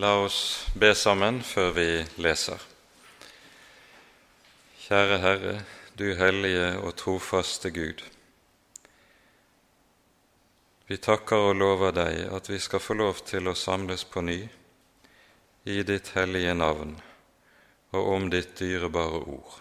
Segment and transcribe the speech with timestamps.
[0.00, 1.88] La oss be sammen før vi
[2.24, 2.62] leser.
[4.86, 5.52] Kjære Herre,
[5.98, 8.00] du hellige og trofaste Gud.
[10.88, 14.38] Vi takker og lover deg at vi skal få lov til å samles på ny
[15.68, 16.96] i ditt hellige navn
[17.92, 19.54] og om ditt dyrebare ord.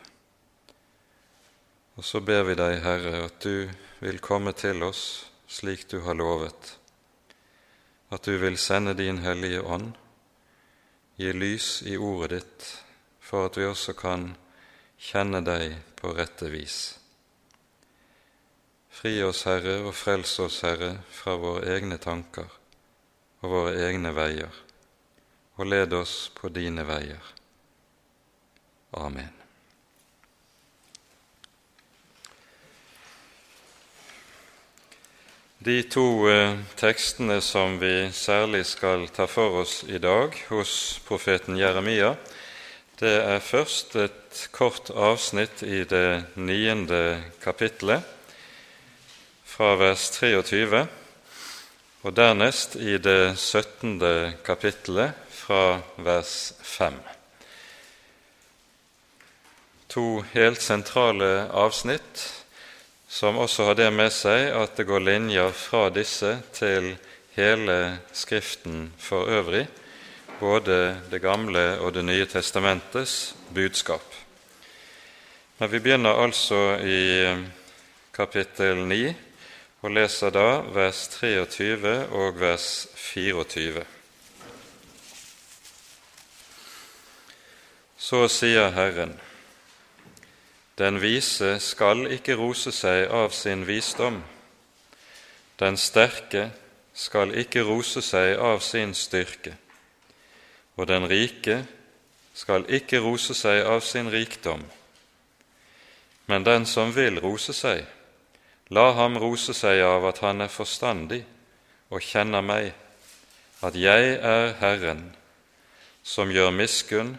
[1.99, 3.67] Og så ber vi deg, Herre, at du
[3.99, 5.07] vil komme til oss
[5.51, 6.77] slik du har lovet,
[8.07, 9.97] at du vil sende din Hellige Ånd
[11.19, 12.67] gi lys i ordet ditt,
[13.19, 14.29] for at vi også kan
[14.95, 16.77] kjenne deg på rette vis.
[18.99, 22.47] Fri oss, Herre, og frels oss, Herre, fra våre egne tanker
[23.39, 24.63] og våre egne veier,
[25.59, 27.35] og led oss på dine veier.
[28.99, 29.38] Amen.
[35.59, 41.57] De to eh, tekstene som vi særlig skal ta for oss i dag hos profeten
[41.59, 42.13] Jeremia,
[43.01, 48.07] det er først et kort avsnitt i det niende kapitlet,
[49.43, 50.85] fra vers 23,
[52.07, 57.03] og dernest i det syttende kapitlet, fra vers 5.
[59.91, 62.38] To helt sentrale avsnitt
[63.09, 66.91] som også har det med seg at det går linjer fra disse til
[67.33, 69.65] hele Skriften for øvrig,
[70.39, 74.05] både Det gamle og Det nye testamentets budskap.
[75.57, 77.39] Men vi begynner altså i eh,
[78.13, 79.13] kapittel 9
[79.81, 83.83] og leser da vers 23 og vers 24.
[87.97, 89.19] Så sier Herren:"
[90.79, 94.21] Den vise skal ikke rose seg av sin visdom.
[95.59, 96.45] Den sterke
[96.95, 99.57] skal ikke rose seg av sin styrke.
[100.79, 101.65] Og den rike
[102.31, 104.63] skal ikke rose seg av sin rikdom.
[106.31, 107.83] Men den som vil rose seg,
[108.71, 111.25] la ham rose seg av at han er forstandig
[111.89, 112.71] og kjenner meg,
[113.65, 115.09] at jeg er Herren,
[116.03, 117.17] som gjør miskunn,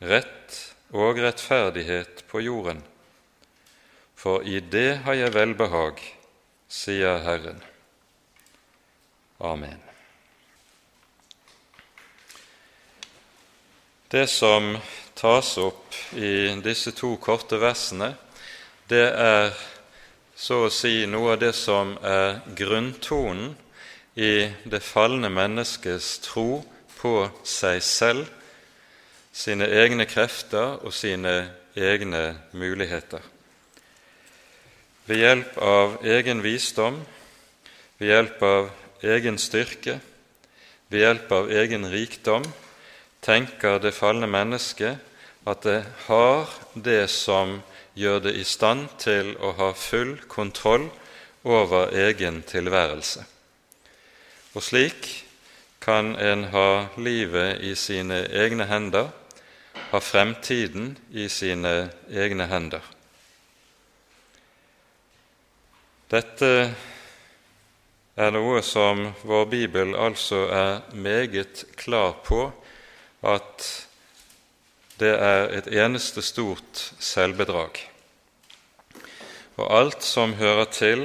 [0.00, 0.60] rett
[0.96, 2.80] og rettferdighet på jorden.
[4.26, 6.00] For i det har jeg velbehag,
[6.66, 7.60] sier Herren.
[9.38, 9.78] Amen.
[14.10, 14.72] Det som
[15.14, 18.08] tas opp i disse to korte versene,
[18.90, 19.54] det er
[20.34, 23.54] så å si noe av det som er grunntonen
[24.18, 24.32] i
[24.66, 26.64] det falne menneskets tro
[26.96, 27.14] på
[27.46, 28.26] seg selv
[29.30, 31.38] sine egne krefter og sine
[31.78, 32.26] egne
[32.58, 33.35] muligheter.
[35.06, 36.96] Ved hjelp av egen visdom,
[37.98, 38.70] ved hjelp av
[39.06, 40.00] egen styrke,
[40.90, 42.42] ved hjelp av egen rikdom,
[43.22, 44.98] tenker det falne mennesket
[45.46, 47.60] at det har det som
[47.94, 50.88] gjør det i stand til å ha full kontroll
[51.46, 53.22] over egen tilværelse.
[54.58, 55.08] Og slik
[55.80, 59.12] kan en ha livet i sine egne hender
[59.92, 62.82] ha fremtiden i sine egne hender.
[66.06, 66.48] Dette
[68.14, 72.44] er noe som vår bibel altså er meget klar på
[73.26, 73.64] at
[75.00, 77.80] det er et eneste stort selvbedrag.
[79.58, 81.02] Og alt som hører til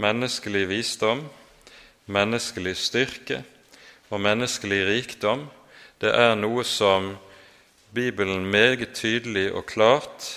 [0.00, 1.26] menneskelig visdom,
[2.06, 3.42] menneskelig styrke
[4.08, 5.44] og menneskelig rikdom,
[6.00, 7.18] det er noe som
[7.92, 10.30] Bibelen meget tydelig og klart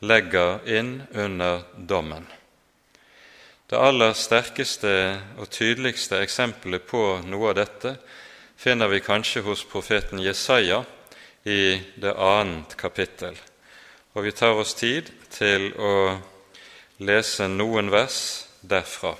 [0.00, 2.24] legger inn under dommen.
[3.66, 4.90] Det aller sterkeste
[5.42, 7.96] og tydeligste eksempelet på noe av dette
[8.54, 10.84] finner vi kanskje hos profeten Jesaja
[11.42, 13.34] i det annet kapittel.
[14.14, 15.94] Og vi tar oss tid til å
[17.02, 18.20] lese noen vers
[18.62, 19.16] derfra.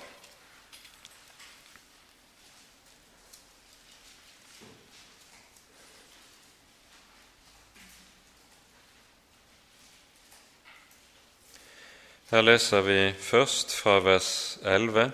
[12.26, 15.12] Her leser vi først fra vers 11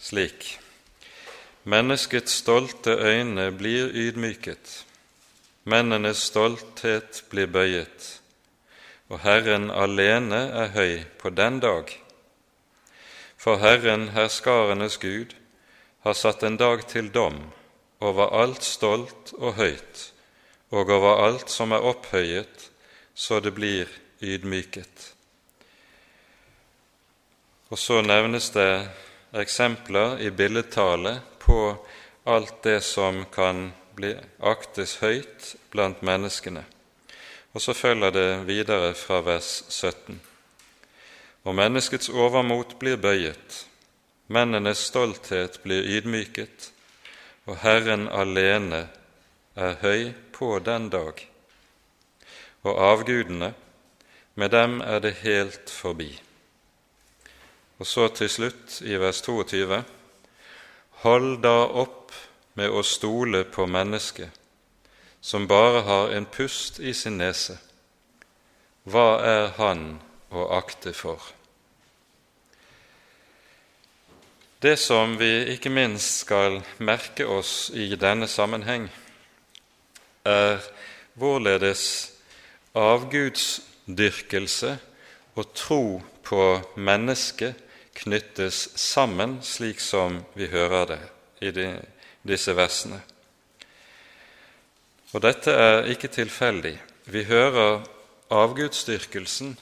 [0.00, 0.58] slik.:
[1.68, 4.86] Menneskets stolte øyne blir ydmyket,
[5.68, 8.06] mennenes stolthet blir bøyet,
[9.12, 11.92] og Herren alene er høy på den dag.
[13.36, 15.36] For Herren, herskarenes Gud,
[16.08, 17.36] har satt en dag til dom
[18.00, 20.12] over alt stolt og høyt,
[20.70, 22.70] og over alt som er opphøyet,
[23.14, 23.92] så det blir
[24.22, 25.13] ydmyket.
[27.72, 28.88] Og så nevnes det
[29.32, 31.76] eksempler i billedtale på
[32.24, 36.64] alt det som kan bli aktes høyt blant menneskene.
[37.54, 40.20] Og så følger det videre fra vers 17.
[41.44, 43.64] Og menneskets overmot blir bøyet,
[44.26, 46.70] mennenes stolthet blir ydmyket,
[47.46, 48.86] og Herren alene
[49.54, 51.20] er høy på den dag.
[52.64, 53.52] Og avgudene,
[54.34, 56.14] med dem er det helt forbi.
[57.78, 59.82] Og så til slutt, i vers 22.:
[61.02, 62.12] Hold da opp
[62.54, 64.30] med å stole på mennesket,
[65.20, 67.58] som bare har en pust i sin nese.
[68.84, 69.98] Hva er han
[70.30, 71.18] å akte for?
[74.62, 78.86] Det som vi ikke minst skal merke oss i denne sammenheng,
[80.24, 80.62] er
[81.20, 82.12] hvorledes
[82.74, 84.78] avgudsdyrkelse
[85.34, 86.46] og tro på
[86.76, 87.63] mennesket
[87.94, 91.00] knyttes sammen, slik som vi hører det
[91.46, 91.68] i de,
[92.26, 93.00] disse versene.
[95.14, 96.74] Og dette er ikke tilfeldig.
[97.06, 97.84] Vi hører
[98.34, 99.54] avgudsdyrkelsen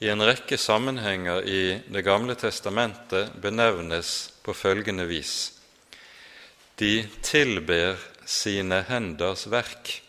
[0.00, 5.52] i en rekke sammenhenger i Det gamle testamentet benevnes på følgende vis.
[6.80, 10.00] De tilber sine henders verk.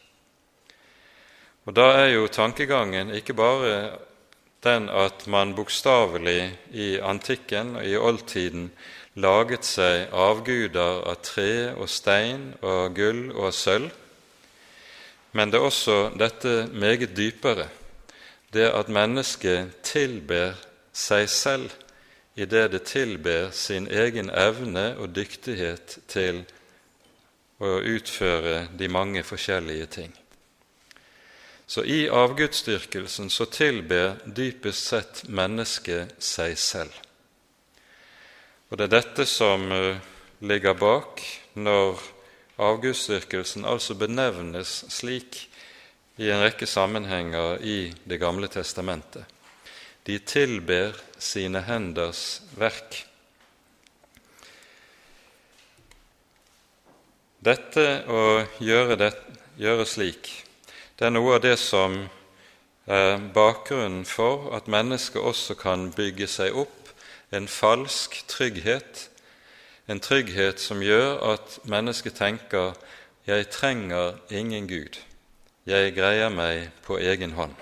[1.66, 3.98] Og Da er jo tankegangen ikke bare
[4.66, 8.72] den at man bokstavelig i antikken og i oldtiden
[9.16, 13.92] laget seg avguder av tre og stein og gull og sølv,
[15.36, 17.68] men det er også dette meget dypere,
[18.54, 20.56] det at mennesket tilber
[20.96, 21.72] seg selv
[22.36, 26.44] i det det tilber sin egen evne og dyktighet til
[27.64, 30.16] å utføre de mange forskjellige ting.
[31.68, 36.94] Så i avgudsdyrkelsen så tilber dypest sett mennesket seg selv.
[38.70, 39.98] Og det er dette som eh,
[40.46, 41.24] ligger bak
[41.58, 42.02] når
[42.62, 45.46] avgudsdyrkelsen altså benevnes slik
[46.22, 49.26] i en rekke sammenhenger i Det gamle testamentet.
[50.06, 53.02] De tilber sine henders verk.
[57.42, 58.22] Dette å
[58.62, 59.12] gjøre, det,
[59.58, 60.30] gjøre slik
[61.00, 61.98] det er noe av det som
[62.88, 66.92] er bakgrunnen for at mennesket også kan bygge seg opp
[67.36, 69.10] en falsk trygghet,
[69.92, 72.74] en trygghet som gjør at mennesket tenker
[73.28, 75.02] 'jeg trenger ingen Gud',
[75.66, 77.60] 'jeg greier meg på egen hånd'.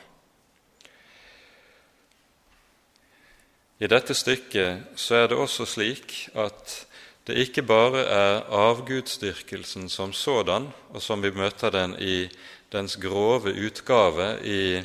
[3.79, 6.85] I dette stykket så er det også slik at
[7.27, 12.29] det ikke bare er avgudsdyrkelsen som sådan, og som vi møter den i
[12.73, 14.83] dens grove utgave i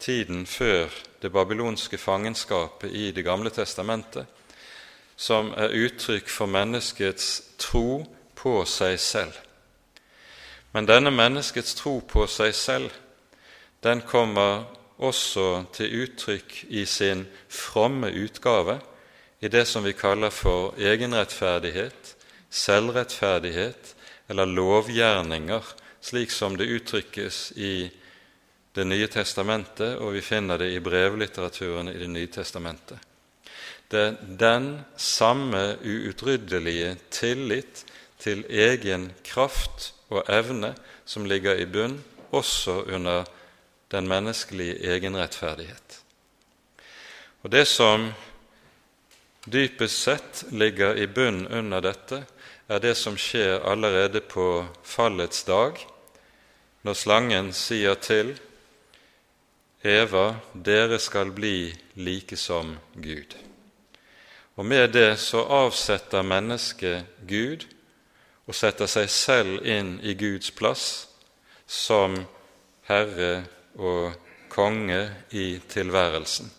[0.00, 0.88] tiden før
[1.22, 4.26] det babylonske fangenskapet i Det gamle testamentet,
[5.16, 9.34] som er uttrykk for menneskets tro på seg selv.
[10.72, 12.90] Men denne menneskets tro på seg selv,
[13.82, 14.64] den kommer
[14.98, 18.80] også til uttrykk i sin fromme utgave,
[19.40, 22.14] i det som vi kaller for egenrettferdighet,
[22.50, 23.94] selvrettferdighet
[24.28, 25.62] eller lovgjerninger
[26.00, 27.90] slik som det uttrykkes i
[28.78, 32.98] Det nye testamentet, og vi finner det i brevlitteraturen i Det nye testamentet.
[33.90, 37.84] Det er den samme uutryddelige tillit
[38.20, 40.74] til egen kraft og evne
[41.08, 41.96] som ligger i bunn
[42.30, 43.24] også under
[43.90, 46.00] den menneskelige egenrettferdighet.
[47.42, 48.12] Og Det som
[49.46, 52.24] dypest sett ligger i bunn under dette,
[52.68, 55.80] er det som skjer allerede på fallets dag,
[56.84, 58.34] når slangen sier til
[59.82, 63.36] Eva, dere skal bli like som Gud.
[64.58, 67.64] Og med det så avsetter mennesket Gud
[68.48, 70.86] og setter seg selv inn i Guds plass
[71.68, 72.16] som
[72.88, 73.44] herre
[73.78, 74.16] og
[74.50, 76.50] konge i tilværelsen.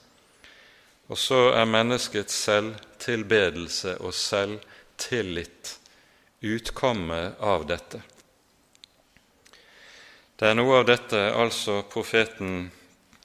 [1.10, 5.79] Og så er menneskets selvtilbedelse og selvtillit
[6.42, 8.02] utkommet av dette.
[10.40, 12.70] Det er noe av dette altså profeten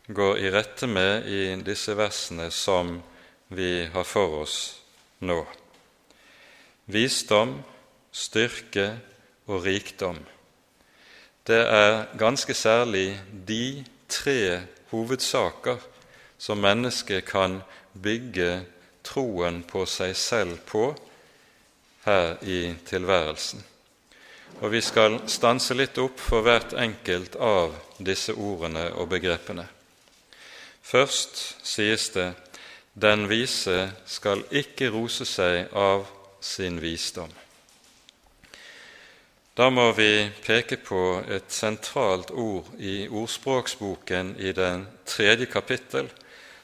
[0.06, 2.96] går i rette med i disse versene som
[3.54, 4.56] vi har for oss
[5.22, 5.38] nå.
[6.90, 7.60] Visdom,
[8.12, 8.88] styrke
[9.46, 10.18] og rikdom.
[11.46, 13.14] Det er ganske særlig
[13.46, 15.80] de tre hovedsaker
[16.38, 17.60] som mennesket kan
[17.94, 18.64] bygge
[19.06, 20.90] troen på seg selv på
[22.04, 23.64] her i tilværelsen.
[24.62, 29.66] Og vi skal stanse litt opp for hvert enkelt av disse ordene og begrepene.
[30.84, 32.32] Først sies det
[32.94, 36.04] den vise skal ikke rose seg av
[36.44, 37.32] sin visdom.
[39.54, 46.10] Da må vi peke på et sentralt ord i ordspråksboken i den tredje kapittel,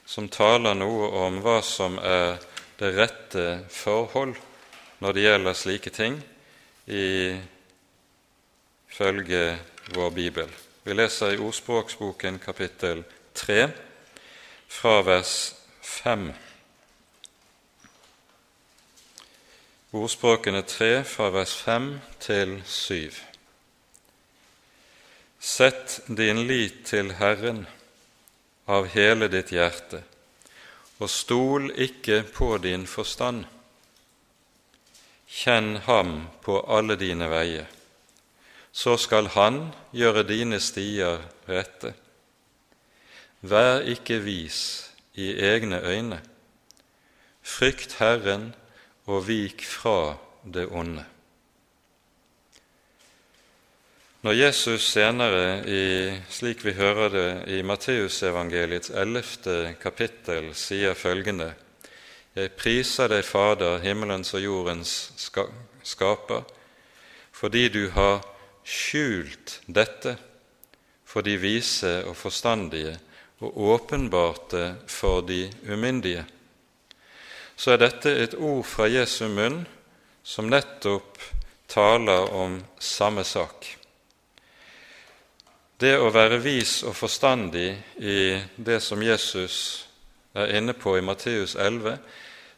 [0.07, 2.39] som taler noe om hva som er
[2.81, 4.39] det rette forhold
[5.01, 6.25] når det gjelder slike ting,
[8.91, 9.59] ifølge
[9.95, 10.49] vår bibel.
[10.85, 13.05] Vi leser i Ordspråksboken kapittel
[13.35, 13.71] 3
[14.69, 16.33] fra vers 5.
[19.93, 23.11] Ordspråkene 3 fra vers 5 til 7.
[25.41, 27.67] Sett din lit til Herren
[28.69, 30.03] av hele ditt hjerte,
[31.01, 33.45] og stol ikke på din forstand.
[35.31, 37.69] Kjenn ham på alle dine veier,
[38.73, 41.95] så skal han gjøre dine stier rette.
[43.41, 46.19] Vær ikke vis i egne øyne.
[47.43, 48.51] Frykt Herren
[49.07, 51.07] og vik fra det onde.
[54.21, 61.55] Når Jesus senere, i, slik vi hører det i Matteusevangeliets ellevte kapittel, sier følgende
[62.35, 64.95] Jeg priser deg, Fader, himmelens og jordens
[65.83, 66.45] skaper,
[67.33, 68.21] fordi du har
[68.65, 70.17] skjult dette
[71.05, 72.99] for de vise og forstandige
[73.41, 76.27] og åpenbart det for de umyndige
[77.61, 79.59] så er dette et ord fra Jesu munn
[80.25, 81.19] som nettopp
[81.69, 83.67] taler om samme sak.
[85.77, 87.69] Det å være vis og forstandig
[88.01, 89.59] i det som Jesus
[90.35, 91.99] er inne på i Matteus 11,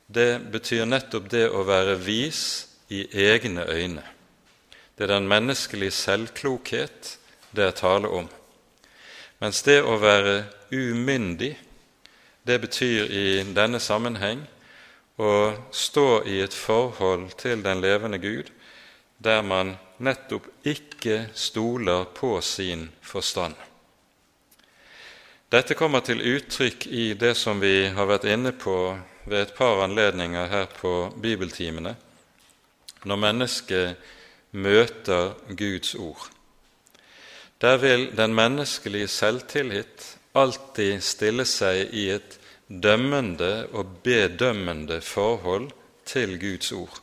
[0.07, 2.43] det betyr nettopp det å være vis
[2.93, 4.05] i egne øyne.
[4.97, 7.17] Det er den menneskelige selvklokhet
[7.57, 8.29] det er tale om.
[9.41, 11.55] Mens det å være umyndig,
[12.47, 14.45] det betyr i denne sammenheng
[15.23, 15.33] å
[15.73, 18.53] stå i et forhold til den levende Gud
[19.23, 23.55] der man nettopp ikke stoler på sin forstand.
[25.53, 28.77] Dette kommer til uttrykk i det som vi har vært inne på
[29.29, 31.93] ved et par anledninger her på bibeltimene,
[33.05, 34.07] når mennesket
[34.57, 36.25] møter Guds ord.
[37.61, 42.39] Der vil den menneskelige selvtillit alltid stille seg i et
[42.73, 45.69] dømmende og bedømmende forhold
[46.09, 46.97] til Guds ord,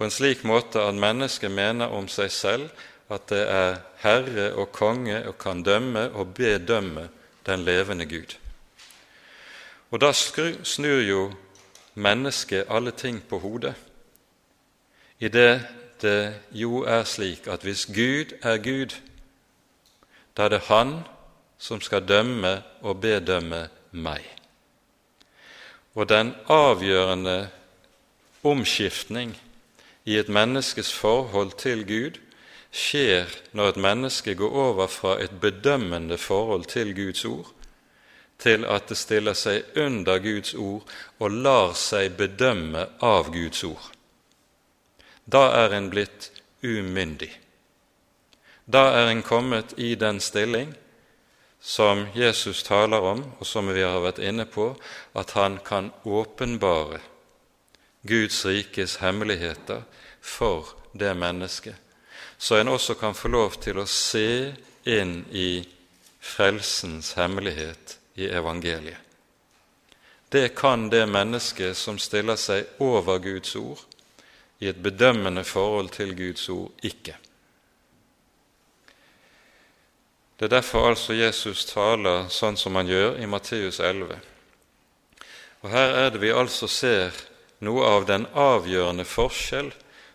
[0.00, 2.72] på en slik måte at mennesket mener om seg selv
[3.12, 7.10] at det er herre og konge og kan dømme og bedømme
[7.46, 8.36] den levende Gud.
[9.90, 11.32] Og da snur jo
[11.94, 13.74] mennesket alle ting på hodet,
[15.18, 15.66] i det
[16.02, 18.96] det jo er slik at hvis Gud er Gud,
[20.36, 21.00] da er det Han
[21.58, 24.24] som skal dømme og bedømme meg.
[25.94, 27.50] Og den avgjørende
[28.42, 29.36] omskiftning
[30.04, 32.20] i et menneskes forhold til Gud
[32.70, 37.54] skjer når et menneske går over fra et bedømmende forhold til Guds ord
[38.40, 40.86] til at det stiller seg under Guds ord
[41.20, 43.90] og lar seg bedømme av Guds ord.
[45.24, 46.30] Da er en blitt
[46.64, 47.30] umyndig.
[48.64, 50.72] Da er en kommet i den stilling
[51.60, 54.72] som Jesus taler om, og som vi har vært inne på,
[55.12, 57.02] at han kan åpenbare
[58.08, 59.82] Guds rikes hemmeligheter
[60.20, 61.76] for det mennesket,
[62.40, 64.54] så en også kan få lov til å se
[64.88, 65.60] inn i
[66.24, 68.96] frelsens hemmelighet i evangeliet.
[70.30, 73.82] Det kan det mennesket som stiller seg over Guds ord,
[74.60, 77.16] i et bedømmende forhold til Guds ord, ikke.
[80.38, 84.16] Det er derfor altså Jesus taler sånn som han gjør i Matteus 11.
[85.60, 87.16] Og Her er det vi altså ser
[87.60, 89.74] noe av den avgjørende forskjell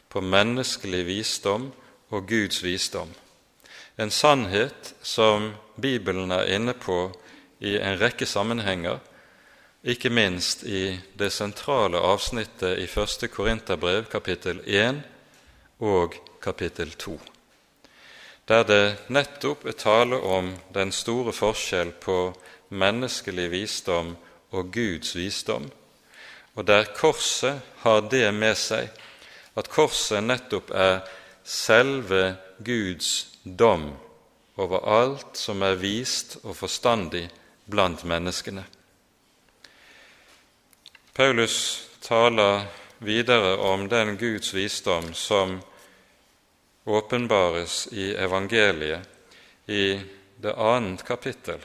[0.10, 1.70] på menneskelig visdom
[2.15, 3.12] og Guds visdom.
[4.00, 7.12] En sannhet som Bibelen er inne på
[7.60, 9.00] i en rekke sammenhenger,
[9.84, 13.29] ikke minst i det sentrale avsnittet i 1.
[13.31, 15.03] Korinterbrev, kapittel 1
[15.84, 17.19] og kapittel 2
[18.45, 22.17] der det nettopp er tale om den store forskjell på
[22.69, 24.13] menneskelig visdom
[24.53, 25.65] og Guds visdom,
[26.55, 28.91] og der korset har det med seg
[29.57, 31.01] at korset nettopp er
[31.45, 33.91] selve Guds dom
[34.55, 37.27] over alt som er vist og forstandig
[37.69, 38.63] blant menneskene.
[41.15, 42.65] Paulus taler
[42.99, 45.59] videre om den Guds visdom som
[46.85, 49.07] åpenbares i evangeliet
[49.65, 49.99] i
[50.37, 51.61] det annet kapittel,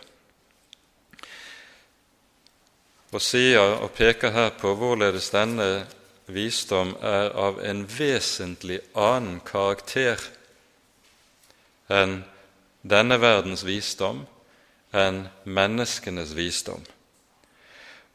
[3.10, 5.66] og sier og peker her på hvorledes denne
[6.34, 10.20] visdom er av en vesentlig annen karakter
[11.90, 12.20] enn
[12.82, 14.24] denne verdens visdom,
[14.92, 16.82] enn menneskenes visdom.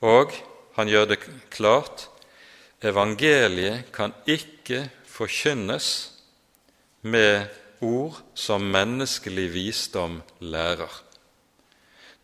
[0.03, 0.33] Og
[0.75, 1.21] han gjør det
[1.53, 2.07] klart
[2.85, 5.89] evangeliet kan ikke forkynnes
[7.05, 7.47] med
[7.85, 10.91] ord som menneskelig visdom lærer.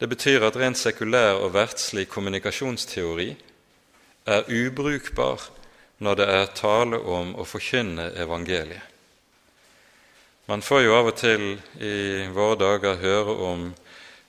[0.01, 3.29] Det betyr at rent sekulær og verdslig kommunikasjonsteori
[4.25, 5.43] er ubrukbar
[6.01, 8.87] når det er tale om å forkynne evangeliet.
[10.49, 11.43] Man får jo av og til
[11.79, 13.67] i våre dager høre om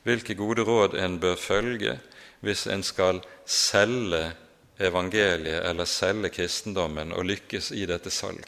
[0.07, 1.97] hvilke gode råd en bør følge
[2.45, 4.21] hvis en skal selge
[4.83, 8.45] evangeliet eller selge kristendommen og lykkes i dette salg.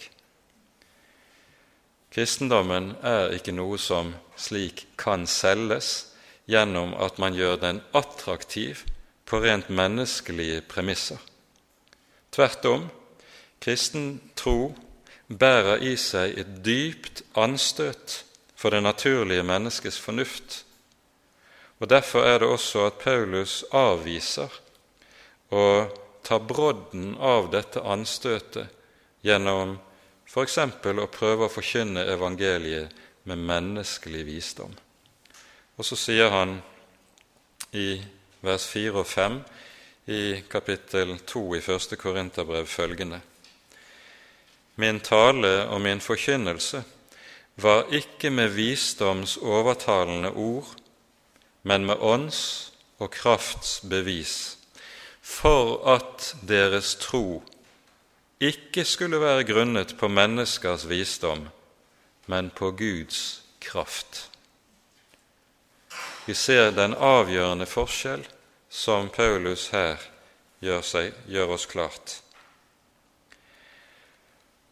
[2.15, 6.13] Kristendommen er ikke noe som slik kan selges
[6.51, 8.85] gjennom at man gjør den attraktiv
[9.25, 11.19] på rent menneskelige premisser.
[12.35, 12.85] Tvert om,
[13.65, 14.75] kristen tro
[15.29, 18.21] bærer i seg et dypt anstøt
[18.57, 20.65] for det naturlige menneskets fornuft.
[21.81, 24.53] Og Derfor er det også at Paulus avviser
[25.51, 25.65] å
[26.25, 28.69] ta brodden av dette anstøtet
[29.25, 29.79] gjennom
[30.29, 30.59] f.eks.
[30.61, 32.93] å prøve å forkynne evangeliet
[33.25, 34.73] med menneskelig visdom.
[35.77, 36.59] Og så sier han
[37.73, 38.01] i
[38.45, 39.39] vers 4 og 5
[40.15, 41.97] i kapittel 2 i 1.
[42.01, 43.21] Korinterbrev følgende
[44.77, 46.83] Min tale og min forkynnelse
[47.57, 50.75] var ikke med visdoms overtalende ord,
[51.63, 54.59] men med ånds og krafts bevis,
[55.23, 57.43] for at deres tro
[58.41, 61.49] ikke skulle være grunnet på menneskers visdom,
[62.27, 64.31] men på Guds kraft.
[66.27, 68.25] Vi ser den avgjørende forskjell
[68.69, 70.01] som Paulus her
[70.65, 72.24] gjør, seg, gjør oss klart.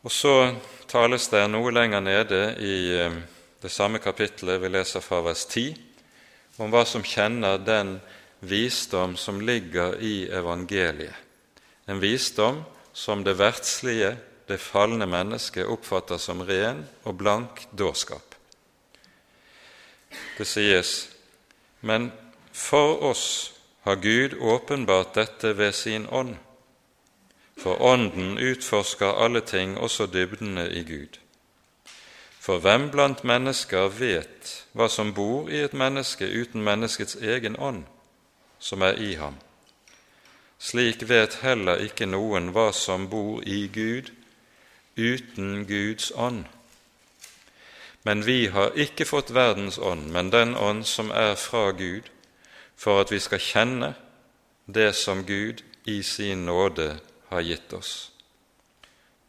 [0.02, 0.34] Og så
[0.90, 3.20] tales det noe lenger nede i eh,
[3.62, 5.76] det samme kapittelet vi leser fra vers 10,
[6.58, 7.94] om hva som kjenner den
[8.42, 11.14] visdom som ligger i evangeliet.
[11.86, 14.16] En visdom som det verdslige,
[14.50, 18.34] det falne mennesket, oppfatter som ren og blank dårskap.
[20.36, 21.08] Det sies,
[21.80, 22.10] men
[22.52, 23.26] for oss
[23.86, 26.34] har Gud åpenbart dette ved sin ånd
[27.58, 31.18] for Ånden utforsker alle ting, også dybdene i Gud.
[32.40, 37.84] For hvem blant mennesker vet hva som bor i et menneske uten menneskets egen ånd,
[38.58, 39.36] som er i ham?
[40.58, 44.10] Slik vet heller ikke noen hva som bor i Gud
[44.96, 46.44] uten Guds ånd.
[48.02, 52.10] Men vi har ikke fått verdens ånd, men den ånd som er fra Gud,
[52.76, 53.94] for at vi skal kjenne
[54.66, 56.98] det som Gud i sin nåde
[57.32, 58.10] har gitt oss.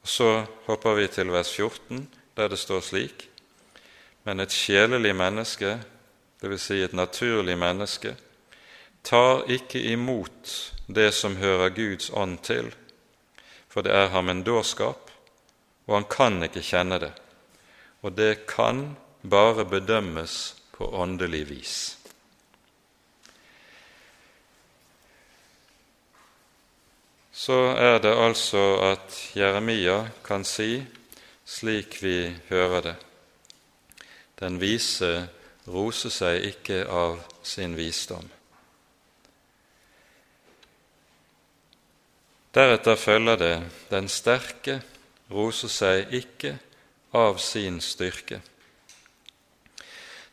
[0.04, 0.30] Og Så
[0.68, 3.30] hopper vi til vers 14, der det står slik.:
[4.24, 5.80] Men et sjelelig menneske,
[6.44, 6.62] dvs.
[6.62, 8.16] Si et naturlig menneske,
[9.04, 12.74] tar ikke imot det som hører Guds ånd til,
[13.68, 15.12] for det er ham en dårskap,
[15.88, 17.14] og han kan ikke kjenne det.
[18.02, 22.03] Og det kan bare bedømmes på åndelig vis.
[27.34, 28.62] Så er det altså
[28.94, 30.84] at Jeremia kan si,
[31.46, 32.96] slik vi hører det
[34.38, 35.28] Den vise
[35.68, 38.26] roser seg ikke av sin visdom.
[42.54, 43.54] Deretter følger det
[43.90, 44.82] den sterke
[45.32, 46.58] roser seg ikke
[47.18, 48.42] av sin styrke.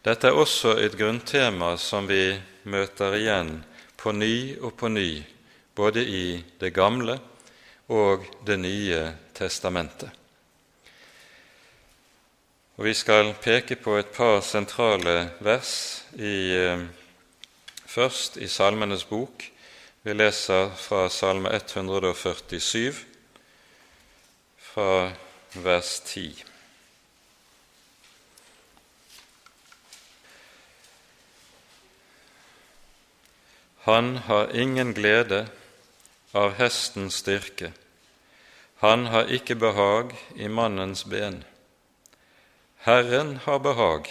[0.05, 2.35] Dette er også et grunntema som vi
[2.65, 3.61] møter igjen
[4.01, 5.11] på ny og på ny
[5.75, 7.19] både i Det gamle
[7.89, 10.11] og Det nye testamentet.
[12.77, 16.87] Og Vi skal peke på et par sentrale vers i, eh,
[17.87, 19.51] først i Salmenes bok.
[20.03, 22.95] Vi leser fra Salme 147,
[24.57, 25.13] fra
[25.55, 26.45] vers 10.
[33.81, 35.49] Han har ingen glede
[36.33, 37.73] av hestens styrke.
[38.81, 41.43] Han har ikke behag i mannens ben.
[42.87, 44.09] Herren har behag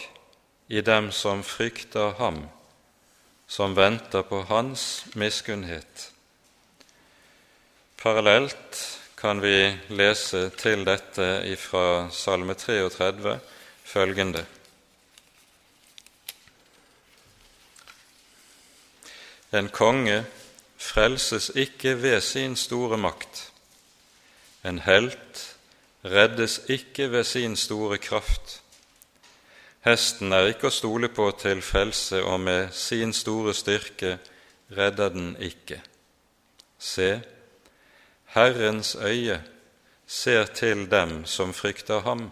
[0.67, 2.43] i dem som frykter ham,
[3.47, 6.11] som venter på hans miskunnhet.
[7.97, 11.25] Parallelt kan vi lese til dette
[11.57, 13.39] fra Salme 33
[13.83, 14.45] følgende.
[19.51, 20.23] En konge
[20.79, 23.51] frelses ikke ved sin store makt.
[24.65, 25.43] En helt
[26.05, 28.61] reddes ikke ved sin store kraft,
[29.87, 34.17] Hesten er ikke å stole på til frelse, og med sin store styrke
[34.75, 35.79] redder den ikke.
[36.79, 37.21] Se,
[38.35, 39.39] Herrens øye
[40.07, 42.27] ser til dem som frykter ham,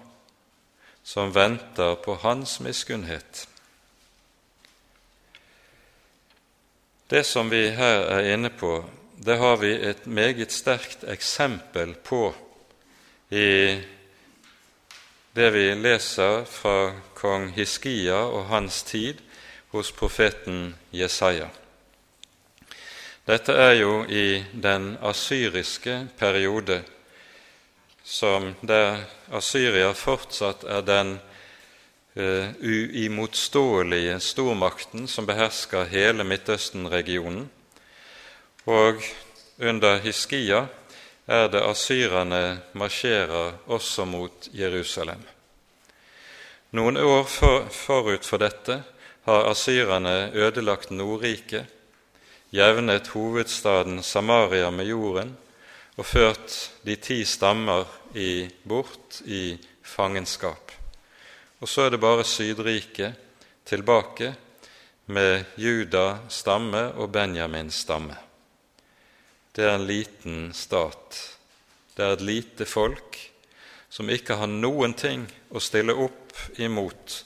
[1.04, 3.46] som venter på hans miskunnhet.
[7.08, 8.82] Det som vi her er inne på,
[9.16, 12.34] det har vi et meget sterkt eksempel på
[13.32, 13.80] i
[15.38, 19.22] det vi leser fra kong Hiskia og hans tid
[19.72, 21.48] hos profeten Jesaja.
[23.28, 26.82] Dette er jo i den asyriske periode,
[28.04, 31.18] som der Asyria fortsatt er den
[32.18, 37.48] uh, uimotståelige stormakten som behersker hele Midtøsten-regionen.
[38.66, 39.02] Og
[39.60, 40.66] under Hiskia
[41.28, 45.24] er det asyrerne marsjerer også mot Jerusalem.
[46.76, 48.82] Noen år for, forut for dette
[49.28, 51.66] har asyrerne ødelagt Nordriket,
[52.52, 55.36] jevnet hovedstaden Samaria med jorden
[55.98, 60.67] og ført de ti stammer i, bort i fangenskap.
[61.60, 63.18] Og så er det bare Sydriket
[63.66, 64.34] tilbake
[65.06, 68.16] med Juda stamme og Benjamins stamme.
[69.56, 71.18] Det er en liten stat.
[71.96, 73.18] Det er et lite folk
[73.90, 77.24] som ikke har noen ting å stille opp imot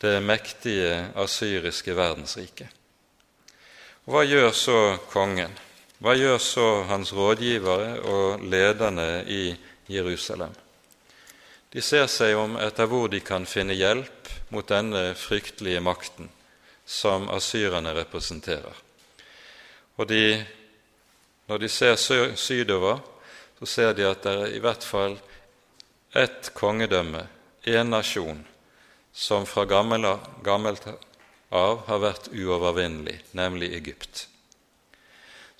[0.00, 2.68] det mektige asyriske verdensriket.
[4.04, 4.78] Og Hva gjør så
[5.12, 5.52] kongen?
[6.00, 9.54] Hva gjør så hans rådgivere og lederne i
[9.88, 10.52] Jerusalem?
[11.70, 16.30] De ser seg om etter hvor de kan finne hjelp mot denne fryktelige makten
[16.84, 18.74] som asyrerne representerer.
[19.94, 20.40] Og de,
[21.46, 21.94] når de ser
[22.34, 22.98] sydover,
[23.60, 25.14] så ser de at det er i hvert fall
[26.16, 27.22] ett kongedømme,
[27.70, 28.40] én nasjon,
[29.12, 30.86] som fra gammelt
[31.50, 34.26] av har vært uovervinnelig, nemlig Egypt.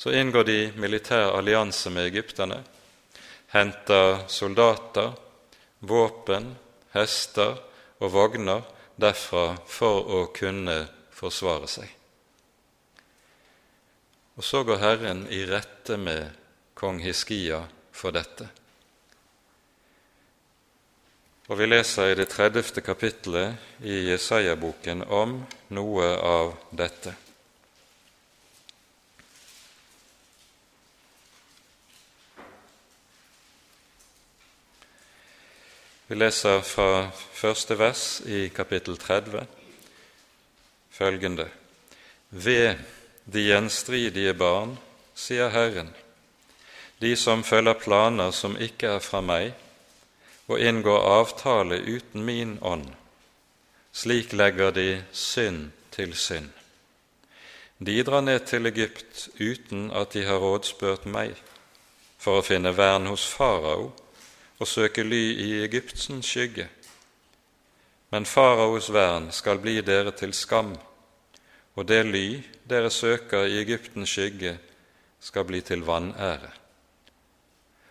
[0.00, 2.62] Så inngår de militær allianse med egypterne,
[3.52, 5.12] henter soldater,
[5.80, 6.54] våpen,
[6.92, 7.56] hester
[8.00, 8.64] og vogner
[9.00, 10.82] derfra for å kunne
[11.14, 11.88] forsvare seg.
[14.40, 16.30] Og så går Herren i rette med
[16.78, 17.60] kong Hiskia
[17.92, 18.48] for dette.
[21.50, 22.78] Og vi leser i det 30.
[22.86, 25.40] kapittelet i Jesaja-boken om
[25.74, 27.16] noe av dette.
[36.10, 39.44] Vi leser fra første vers i kapittel 30
[40.90, 41.44] følgende
[42.30, 42.80] Ved
[43.30, 44.72] de gjenstridige barn,
[45.14, 45.92] sier Herren,
[46.98, 49.54] de som følger planer som ikke er fra meg,
[50.50, 52.90] og inngår avtale uten min ånd.
[53.94, 56.50] Slik legger de synd til synd.
[57.78, 61.38] De drar ned til Egypt uten at de har rådspurt meg,
[62.18, 63.92] for å finne vern hos farao
[64.60, 66.68] og søke ly i Egyptens skygge.
[68.10, 70.74] Men faraos vern skal bli dere til skam,
[71.78, 72.26] og det ly
[72.68, 74.58] dere søker i Egyptens skygge,
[75.20, 76.50] skal bli til vanære.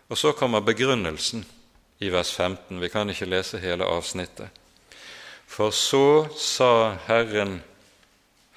[0.10, 1.46] Og så kommer begrunnelsen
[2.00, 2.82] i vers 15.
[2.82, 4.50] Vi kan ikke lese hele avsnittet.
[5.46, 7.62] For så sa Herren,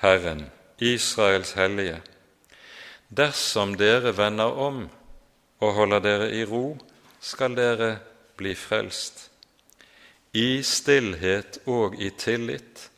[0.00, 0.46] Herren,
[0.78, 2.00] Israels hellige,
[3.08, 4.88] dersom dere vender om
[5.60, 6.78] og holder dere i ro,
[7.22, 7.94] skal dere
[8.36, 9.28] bli frelst.
[10.34, 12.88] I stillhet og i tillit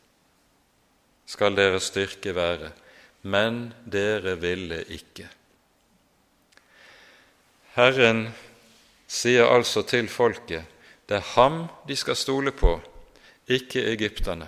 [1.29, 2.71] skal deres styrke være,
[3.23, 5.27] men dere ville ikke.
[7.75, 8.29] Herren
[9.11, 10.71] sier altså til folket
[11.09, 12.79] det er ham de skal stole på,
[13.45, 14.47] ikke egypterne.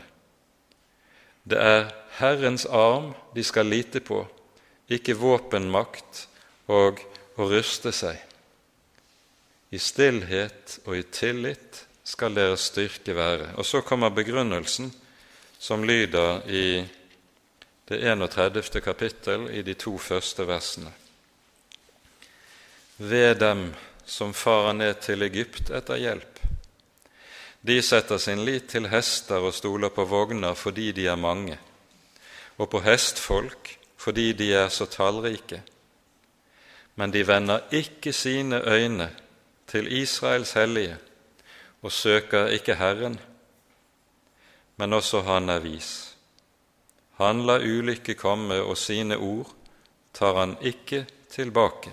[1.45, 4.23] Det er Herrens arm de skal lite på,
[4.89, 6.23] ikke våpenmakt
[6.73, 7.03] og
[7.37, 8.17] å ruste seg.
[9.71, 13.51] I stillhet og i tillit skal deres styrke være.
[13.59, 14.93] Og så kommer begrunnelsen,
[15.59, 16.85] som lyder i
[17.89, 18.81] det 31.
[18.85, 20.93] kapittel i de to første versene.
[22.99, 23.69] Ved dem
[24.07, 26.41] som farer ned til Egypt etter hjelp.
[27.67, 31.59] De setter sin lit til hester og stoler på vogner fordi de er mange,
[32.59, 35.63] og på hestfolk fordi de er så tallrike.
[36.95, 39.11] Men de vender ikke sine øyne
[39.67, 40.97] til Israels hellige
[41.83, 43.21] og søker ikke Herren,
[44.77, 46.17] men også Han er vis.
[47.17, 49.53] Han lar ulykke komme, og sine ord
[50.15, 51.93] tar han ikke tilbake.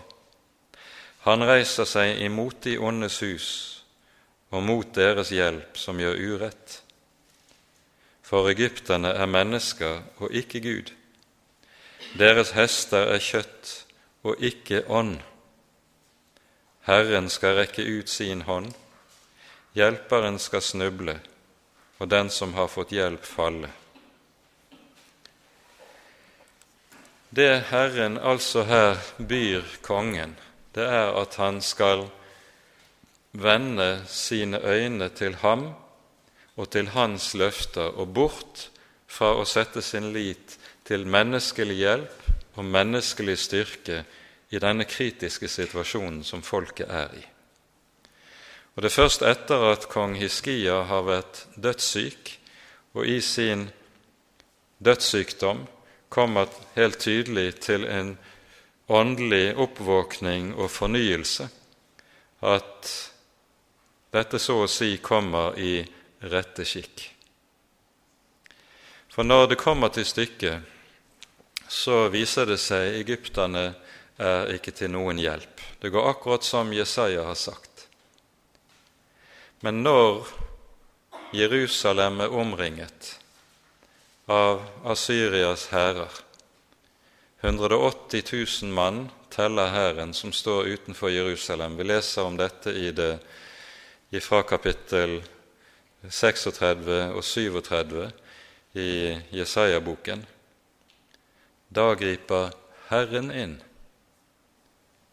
[1.24, 3.50] Han reiser seg imot de ondes hus
[4.52, 6.80] og mot deres hjelp som gjør urett.
[8.24, 10.92] for egypterne er mennesker og ikke Gud.
[12.18, 13.74] Deres hester er kjøtt
[14.24, 15.20] og ikke ånd.
[16.84, 18.74] Herren skal rekke ut sin hånd,
[19.78, 21.16] hjelperen skal snuble,
[22.00, 23.70] og den som har fått hjelp, falle.
[27.34, 30.36] Det Herren altså her byr kongen,
[30.76, 32.04] det er at han skal
[33.32, 35.72] vende sine øyne til ham
[36.56, 38.68] og til hans løfter, og bort
[39.08, 42.28] fra å sette sin lit til menneskelig hjelp
[42.60, 44.04] og menneskelig styrke
[44.54, 47.24] i denne kritiske situasjonen som folket er i.
[48.76, 52.40] Og Det er først etter at kong Hiskia har vært dødssyk,
[52.94, 53.70] og i sin
[54.78, 55.66] dødssykdom
[56.10, 58.18] kommer helt tydelig til en
[58.90, 61.50] åndelig oppvåkning og fornyelse,
[62.42, 62.92] at
[64.14, 65.80] dette så å si kommer i
[66.30, 67.08] rette skikk.
[69.10, 70.62] For når det kommer til stykket,
[71.70, 73.72] så viser det seg egypterne
[74.18, 75.62] er ikke til noen hjelp.
[75.82, 77.88] Det går akkurat som Jesaja har sagt.
[79.64, 80.28] Men når
[81.34, 83.20] Jerusalem er omringet
[84.30, 86.12] av Asyrias hærer
[87.42, 88.24] 180
[88.64, 91.78] 000 mann teller hæren som står utenfor Jerusalem.
[91.78, 93.18] Vi leser om dette i det
[94.22, 95.24] fra kapittel
[96.10, 98.12] 36 og 37
[98.74, 100.26] i Jesaja-boken.
[101.74, 102.54] Da griper
[102.92, 103.62] Herren inn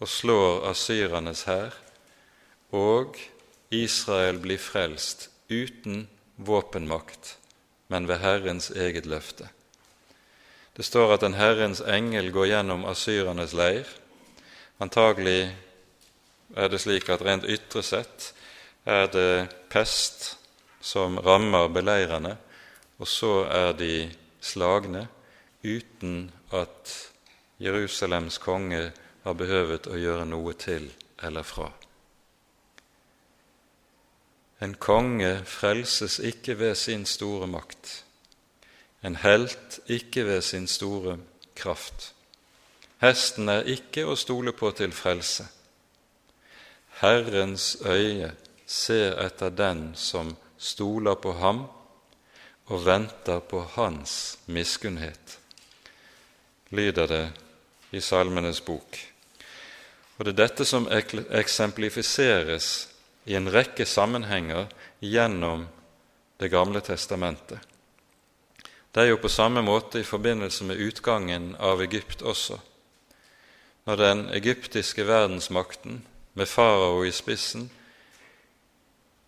[0.01, 1.77] og slår asyrernes hær,
[2.73, 3.19] og
[3.71, 7.37] Israel blir frelst uten våpenmakt,
[7.89, 9.51] men ved Herrens eget løfte.
[10.77, 13.89] Det står at en Herrens engel går gjennom asyrernes leir.
[14.81, 15.51] Antagelig
[16.57, 18.31] er det slik at rent ytre sett
[18.89, 20.39] er det pest
[20.81, 22.37] som rammer beleirerne,
[22.99, 24.09] og så er de
[24.41, 25.05] slagne
[25.63, 26.95] uten at
[27.61, 28.89] Jerusalems konge
[29.31, 30.89] har behøvet å gjøre noe til
[31.23, 31.69] eller fra.
[34.61, 38.03] En konge frelses ikke ved sin store makt,
[39.07, 41.17] en helt ikke ved sin store
[41.57, 42.11] kraft.
[43.01, 45.47] Hesten er ikke å stole på til frelse.
[47.01, 48.35] Herrens øye
[48.67, 51.63] ser etter den som stoler på ham
[52.69, 55.39] og venter på hans miskunnhet,
[56.71, 57.25] lyder det
[57.97, 59.10] i Salmenes bok.
[60.21, 62.67] Og Det er dette som eksemplifiseres
[63.25, 64.67] i en rekke sammenhenger
[65.01, 65.65] gjennom
[66.37, 67.59] Det gamle testamentet.
[68.93, 72.59] Det er jo på samme måte i forbindelse med utgangen av Egypt også.
[73.87, 76.03] Når den egyptiske verdensmakten
[76.35, 77.71] med farao i spissen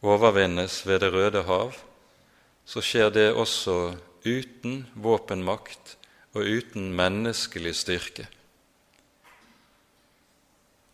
[0.03, 1.73] overvinnes ved Det røde hav,
[2.65, 5.97] så skjer det også uten våpenmakt
[6.35, 8.29] og uten menneskelig styrke.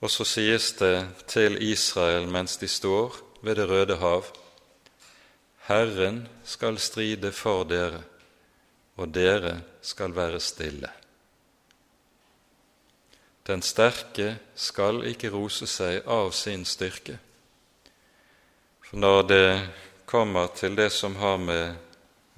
[0.00, 0.94] Og så sies det
[1.26, 4.24] til Israel mens de står ved Det røde hav,
[5.68, 8.00] Herren skal stride for dere,
[8.96, 10.88] og dere skal være stille.
[13.46, 17.18] Den sterke skal ikke rose seg av sin styrke,
[18.88, 19.48] for når det
[20.08, 21.76] kommer til det som har med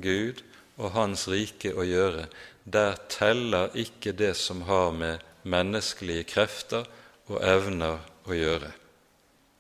[0.03, 0.43] Gud
[0.77, 2.27] og Hans rike å gjøre,
[2.65, 6.87] der teller ikke det som har med menneskelige krefter
[7.31, 8.73] og evner å gjøre.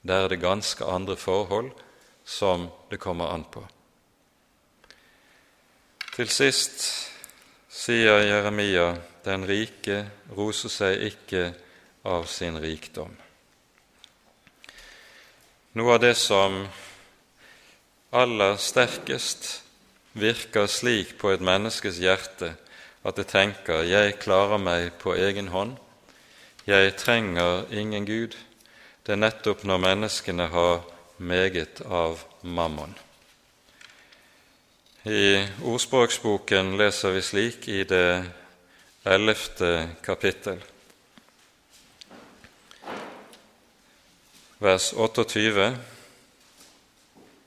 [0.02, 1.70] Der er det ganske andre forhold
[2.24, 3.62] som det kommer an på.
[6.16, 6.82] Til sist
[7.70, 8.92] sier Jeremia
[9.24, 10.02] den rike
[10.36, 11.50] roser seg ikke
[12.04, 13.12] av sin rikdom.
[15.78, 16.64] Noe av det som
[18.10, 19.60] aller sterkest
[20.18, 22.56] virker slik på et menneskes hjerte
[23.06, 25.78] at det tenker 'jeg klarer meg på egen hånd',
[26.66, 28.36] 'jeg trenger ingen Gud',
[29.06, 30.82] det er nettopp når menneskene har
[31.18, 32.94] meget av mammon.
[35.04, 38.24] I ordspråksboken leser vi slik i det
[39.04, 40.60] ellevte kapittel.
[44.60, 45.76] vers 28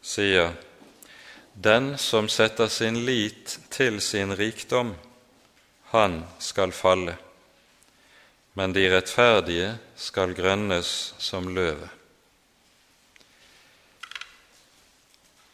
[0.02, 0.54] sier
[1.54, 4.96] Den som setter sin lit til sin rikdom,
[5.92, 7.14] han skal falle,
[8.54, 11.90] men de rettferdige skal grønnes som løvet.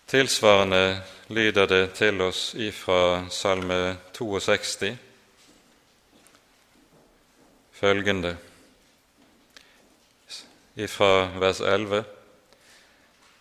[0.10, 4.98] Tilsvarende lyder det til oss ifra Salme 62
[7.80, 8.38] følgende
[10.76, 12.04] ifra vers 11.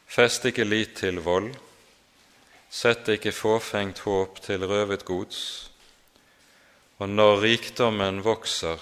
[0.07, 1.51] Fest ikke lit til vold,
[2.71, 5.41] sett ikke fåfengt håp til røvet gods,
[6.99, 8.79] og når rikdommen vokser,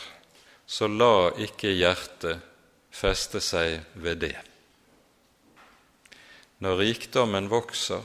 [0.67, 2.43] så la ikke hjertet
[2.91, 4.37] feste seg ved det.
[6.59, 8.03] Når rikdommen vokser,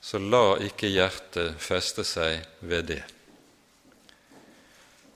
[0.00, 3.02] så la ikke hjertet feste seg ved det.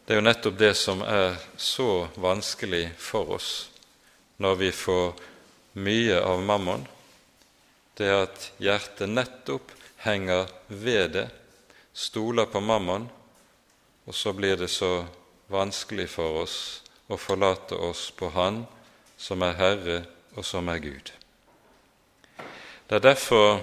[0.05, 3.53] Det er jo nettopp det som er så vanskelig for oss
[4.37, 5.15] når vi får
[5.79, 6.83] mye av mammon,
[7.95, 9.71] det er at hjertet nettopp
[10.03, 11.29] henger ved det,
[11.95, 13.07] stoler på mammon,
[14.05, 15.05] og så blir det så
[15.53, 16.57] vanskelig for oss
[17.09, 18.65] å forlate oss på Han
[19.17, 19.99] som er Herre
[20.35, 21.13] og som er Gud.
[22.89, 23.63] Det er derfor,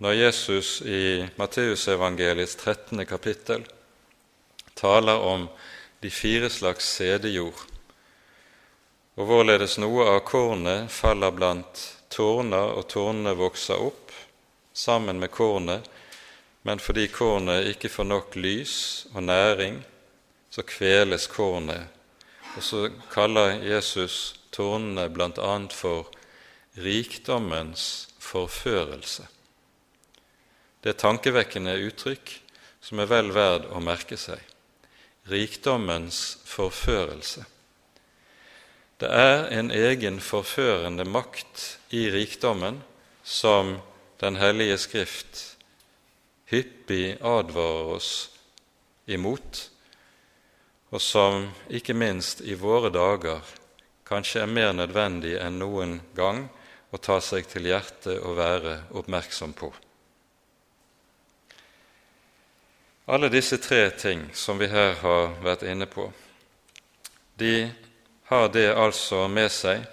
[0.00, 3.04] når Jesus i Matteusevangeliets 13.
[3.06, 3.64] kapittel
[4.74, 5.48] taler om
[6.00, 7.66] de fire slags sædejord,
[9.16, 14.12] og hvorledes noe av kornet faller blant tårner, og tårnene vokser opp
[14.72, 15.84] sammen med kornet,
[16.62, 18.76] men fordi kornet ikke får nok lys
[19.14, 19.80] og næring,
[20.50, 21.86] så kveles kornet.
[22.56, 25.52] Og så kaller Jesus tornene bl.a.
[25.70, 26.10] for
[26.78, 29.26] rikdommens forførelse.
[30.80, 32.34] Det er tankevekkende uttrykk
[32.80, 34.40] som er vel verd å merke seg.
[35.30, 37.44] Rikdommens forførelse.
[39.00, 42.82] Det er en egen forførende makt i rikdommen
[43.24, 43.78] som
[44.20, 45.38] Den hellige Skrift
[46.50, 48.10] hyppig advarer oss
[49.08, 49.70] imot,
[50.90, 53.44] og som ikke minst i våre dager
[54.06, 56.48] kanskje er mer nødvendig enn noen gang
[56.90, 59.70] å ta seg til hjertet og være oppmerksom på.
[63.10, 66.08] Alle disse tre ting som vi her har vært inne på,
[67.38, 67.70] de
[68.30, 69.86] har det altså med seg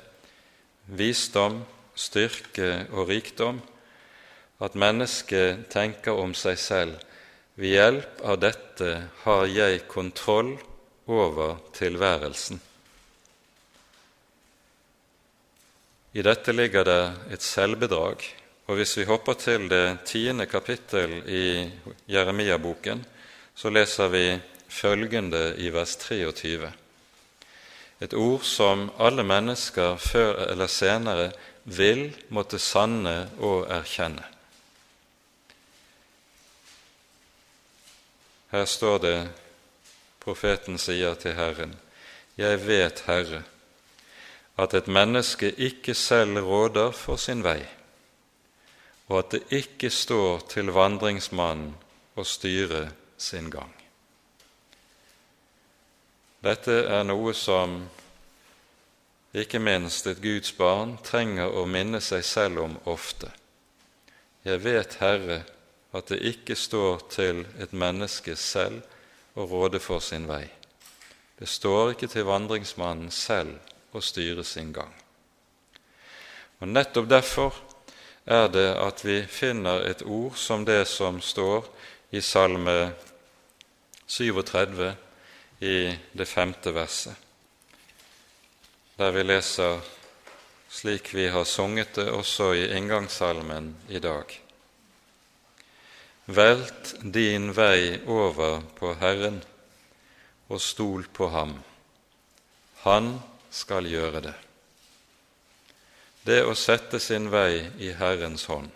[0.86, 1.64] visdom,
[1.98, 3.62] styrke og rikdom
[4.62, 7.00] at mennesket tenker om seg selv
[7.58, 8.92] ved hjelp av dette
[9.24, 10.54] har jeg kontroll
[11.08, 12.62] over tilværelsen.
[16.14, 17.02] I dette ligger det
[17.36, 18.24] et selvbedrag.
[18.68, 21.70] Og hvis vi hopper til det tiende kapittel i
[22.12, 23.06] Jeremia-boken,
[23.56, 24.26] så leser vi
[24.68, 26.72] følgende i vers 23.
[28.02, 31.32] Et ord som alle mennesker før eller senere
[31.64, 34.26] vil måtte sanne og erkjenne.
[38.52, 39.18] Her står det
[40.28, 41.78] profeten sier til Herren,
[42.38, 43.44] Jeg vet, Herre,
[44.58, 47.64] at et menneske ikke selv råder for sin vei,
[49.08, 51.72] og at det ikke står til vandringsmannen
[52.16, 53.72] å styre sin gang.
[56.44, 57.80] Dette er noe som
[59.34, 63.32] ikke minst et Guds barn trenger å minne seg selv om ofte.
[64.44, 65.42] Jeg vet, Herre,
[65.96, 68.84] at det ikke står til et menneske selv
[69.38, 70.46] å råde for sin vei.
[71.38, 74.94] Det står ikke til vandringsmannen selv å styre sin gang.
[76.58, 77.60] Og Nettopp derfor
[78.26, 81.70] er det at vi finner et ord som det som står
[82.18, 82.92] i Salme
[84.08, 84.90] 37
[85.62, 85.78] i
[86.18, 87.14] det femte verset,
[88.98, 89.80] der vi leser
[90.70, 94.47] slik vi har sunget det også i inngangssalmen i dag.
[96.28, 99.40] Velt din vei over på Herren
[100.52, 101.54] og stol på ham.
[102.84, 103.14] Han
[103.52, 104.34] skal gjøre det.
[106.28, 108.68] Det å sette sin vei i Herrens hånd,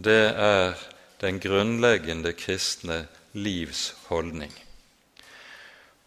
[0.00, 0.80] det er
[1.20, 3.02] den grunnleggende kristne
[3.36, 4.52] livs holdning.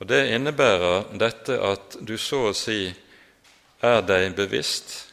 [0.02, 2.90] Og Det innebærer dette at du så å si
[3.86, 5.06] er deg bevisst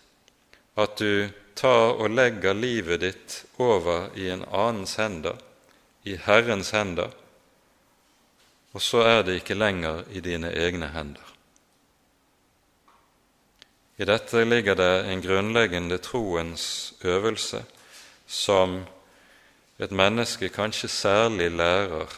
[0.80, 1.28] at du
[1.62, 5.38] tar og legger livet ditt over i en annens hender,
[6.02, 7.12] i Herrens hender,
[8.72, 11.28] og så er det ikke lenger i dine egne hender.
[14.00, 17.60] I dette ligger det en grunnleggende troens øvelse
[18.26, 18.80] som
[19.78, 22.16] et menneske kanskje særlig lærer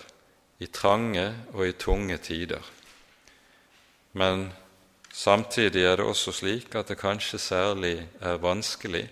[0.62, 2.62] i trange og i tunge tider.
[4.12, 4.52] Men
[5.12, 9.08] samtidig er det også slik at det kanskje særlig er vanskelig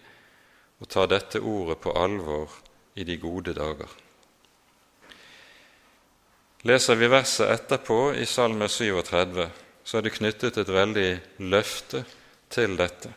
[0.82, 2.50] å ta dette ordet på alvor
[2.98, 3.90] i de gode dager.
[6.66, 9.46] Leser vi verset etterpå i Salme 37,
[9.84, 11.10] så er det knyttet et veldig
[11.50, 12.04] løfte
[12.50, 13.10] til dette.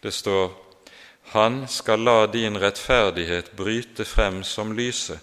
[0.00, 0.52] Det står
[1.32, 5.20] Han skal la din rettferdighet bryte frem som lyset,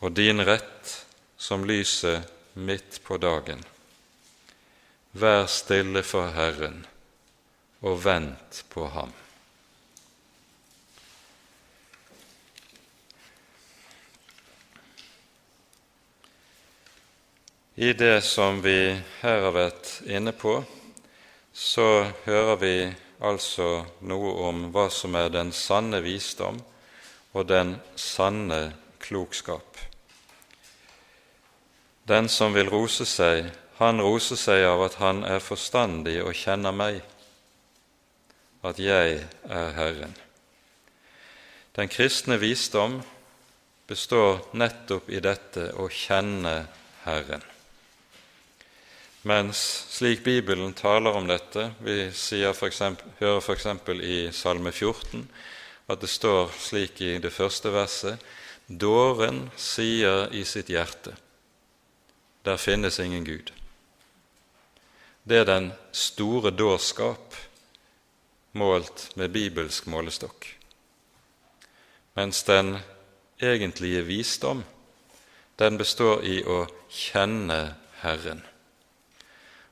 [0.00, 0.92] og din rett
[1.36, 3.64] som lyset midt på dagen.
[5.12, 6.84] Vær stille for Herren
[7.80, 9.23] og vent på Ham.
[17.76, 20.60] I det som vi her har vært inne på,
[21.50, 22.74] så hører vi
[23.18, 26.60] altså noe om hva som er den sanne visdom
[27.34, 29.80] og den sanne klokskap.
[32.06, 33.48] Den som vil rose seg,
[33.80, 37.00] han roser seg av at han er forstandig og kjenner meg,
[38.62, 39.16] at jeg
[39.50, 40.14] er Herren.
[41.74, 43.00] Den kristne visdom
[43.90, 46.54] består nettopp i dette å kjenne
[47.02, 47.42] Herren.
[49.24, 49.58] Mens
[49.88, 52.10] slik Bibelen taler om dette Vi
[52.52, 53.66] for eksempel, hører f.eks.
[54.02, 55.28] i Salme 14
[55.88, 58.18] at det står slik i det første verset
[58.68, 61.16] Dåren sier i sitt hjerte
[62.44, 63.52] der finnes ingen Gud.
[65.24, 67.34] Det er den store dårskap
[68.52, 70.46] målt med bibelsk målestokk.
[72.14, 72.76] Mens den
[73.40, 74.64] egentlige visdom,
[75.58, 78.44] den består i å kjenne Herren.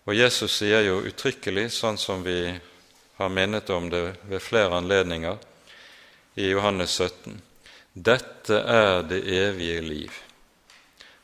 [0.02, 2.50] Og Jesus sier jo uttrykkelig, sånn som vi
[3.18, 5.38] har minnet om det ved flere anledninger
[6.34, 7.36] i Johannes 17,
[7.94, 10.16] dette er det evige liv,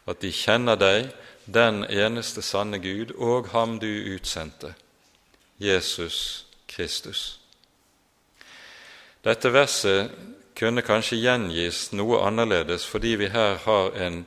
[0.07, 1.09] at de kjenner deg,
[1.49, 4.75] den eneste sanne Gud, og ham du utsendte,
[5.59, 7.41] Jesus Kristus.
[9.25, 10.13] Dette verset
[10.59, 14.23] kunne kanskje gjengis noe annerledes fordi vi her har en,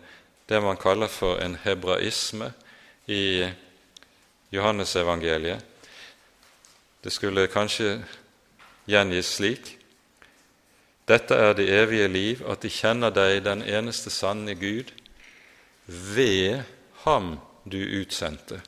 [0.50, 2.52] det man kaller for en hebraisme
[3.08, 3.46] i
[4.52, 5.64] Johannesevangeliet.
[7.02, 8.02] Det skulle kanskje
[8.86, 9.78] gjengis slik
[11.08, 14.92] Dette er det evige liv, at de kjenner deg, den eneste sanne Gud,
[15.88, 16.62] ved
[17.04, 18.62] ham du utsendte,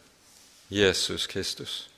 [0.70, 1.90] Jesus Kristus.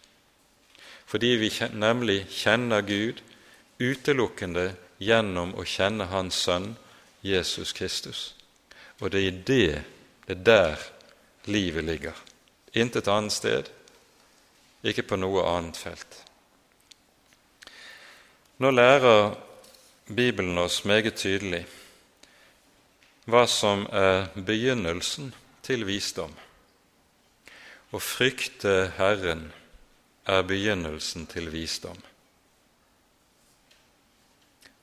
[1.06, 3.24] Fordi vi nemlig kjenner Gud
[3.80, 6.76] utelukkende gjennom å kjenne Hans Sønn
[7.24, 8.34] Jesus Kristus.
[9.00, 9.82] Og det er i det,
[10.28, 10.86] det er der
[11.46, 12.16] livet ligger.
[12.74, 13.72] Intet annet sted,
[14.86, 16.20] ikke på noe annet felt.
[18.62, 19.36] Nå lærer
[20.08, 21.66] Bibelen oss meget tydelig
[23.26, 25.32] hva som er begynnelsen
[25.66, 26.34] til visdom.
[27.90, 29.48] Å frykte Herren
[30.30, 31.98] er begynnelsen til visdom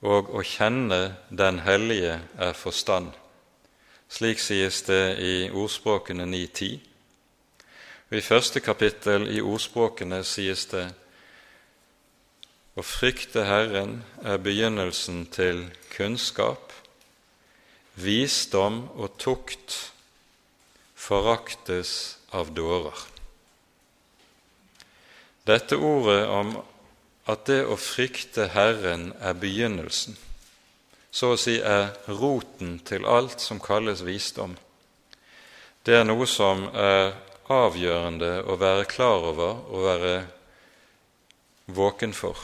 [0.02, 3.12] og å kjenne Den hellige er forstand.
[4.10, 6.80] Slik sies det i ordspråkene 9.10.
[8.12, 10.82] I første kapittel i ordspråkene sies det
[12.76, 15.62] å frykte Herren er begynnelsen til
[15.94, 16.74] kunnskap.
[17.96, 19.78] Visdom og tukt
[20.92, 21.94] foraktes
[22.36, 23.00] av dårer.
[25.48, 26.54] Dette ordet om
[27.32, 30.20] at det å frykte Herren er begynnelsen,
[31.08, 34.58] så å si er roten til alt som kalles visdom.
[35.80, 37.14] Det er noe som er
[37.50, 40.14] avgjørende å være klar over og være
[41.66, 42.38] våken for.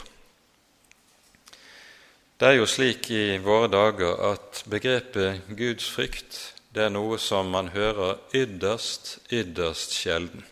[2.38, 6.38] Det er jo slik i våre dager at begrepet Guds frykt
[6.74, 10.44] det er noe som man hører ytterst, ytterst sjelden.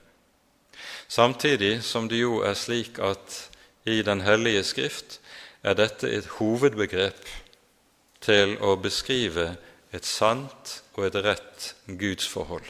[1.06, 3.44] Samtidig som det jo er slik at
[3.86, 5.20] i Den hellige skrift,
[5.62, 7.28] er dette et hovedbegrep
[8.20, 9.52] til å beskrive
[9.94, 12.66] et sant og et rett gudsforhold.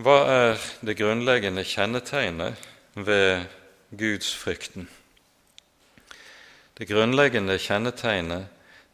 [0.00, 2.56] Hva er det grunnleggende kjennetegnet
[2.96, 3.42] ved
[3.92, 4.86] gudsfrykten?
[6.78, 8.46] Det grunnleggende kjennetegnet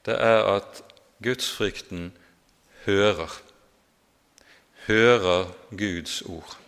[0.08, 0.80] det er at
[1.22, 2.10] gudsfrykten
[2.88, 3.30] hører,
[4.88, 6.58] hører Guds ord.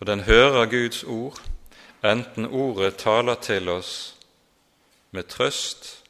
[0.00, 1.38] Og den hører Guds ord,
[2.02, 4.16] enten ordet taler til oss
[5.10, 6.02] med trøst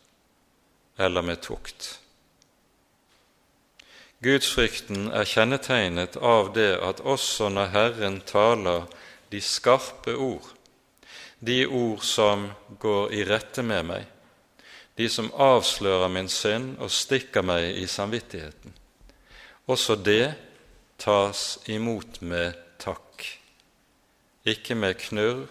[0.98, 1.98] eller med tukt.
[4.18, 8.88] Gudsfrykten er kjennetegnet av det at også når Herren taler
[9.30, 10.48] de skarpe ord,
[11.38, 12.48] de ord som
[12.82, 14.08] går i rette med meg,
[14.98, 18.74] de som avslører min synd og stikker meg i samvittigheten,
[19.70, 20.34] også det
[20.98, 23.04] tas imot med takk.
[24.48, 25.46] ikke med knurr,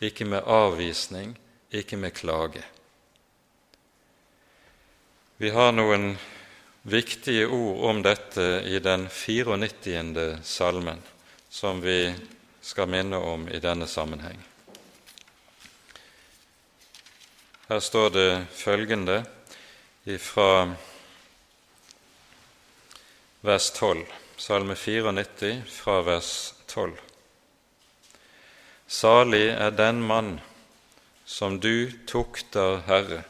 [0.00, 1.38] ikke med avvisning,
[1.72, 2.62] ikke med klage.
[5.38, 6.16] Vi har noen
[6.88, 10.38] viktige ord om dette i den 94.
[10.42, 11.02] salmen,
[11.48, 12.14] som vi
[12.60, 14.40] skal minne om i denne sammenheng.
[17.68, 19.20] Her står det følgende
[20.24, 20.74] fra
[23.44, 24.06] vers 12,
[24.40, 26.96] salme 94 fra vers 12.
[28.88, 30.38] Salig er den mann
[31.28, 33.26] som du tukter, Herre,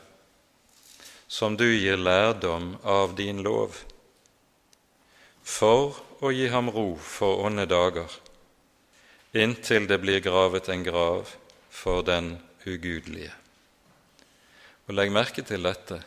[1.29, 3.85] som du gir lærdom av din lov.
[5.49, 8.11] for å gi ham ro for onde dager,
[9.33, 11.31] inntil det blir gravet en grav
[11.71, 12.35] for den
[12.67, 13.33] ugudelige.
[14.89, 16.03] Og legg merke til dette.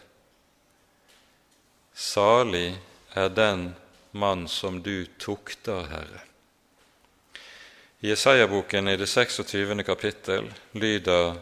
[1.94, 2.78] Salig
[3.18, 3.72] er den
[4.12, 6.22] mann som du tukter, Herre.
[8.02, 9.84] I Jesaja-boken i det 26.
[9.86, 11.38] kapittel lyder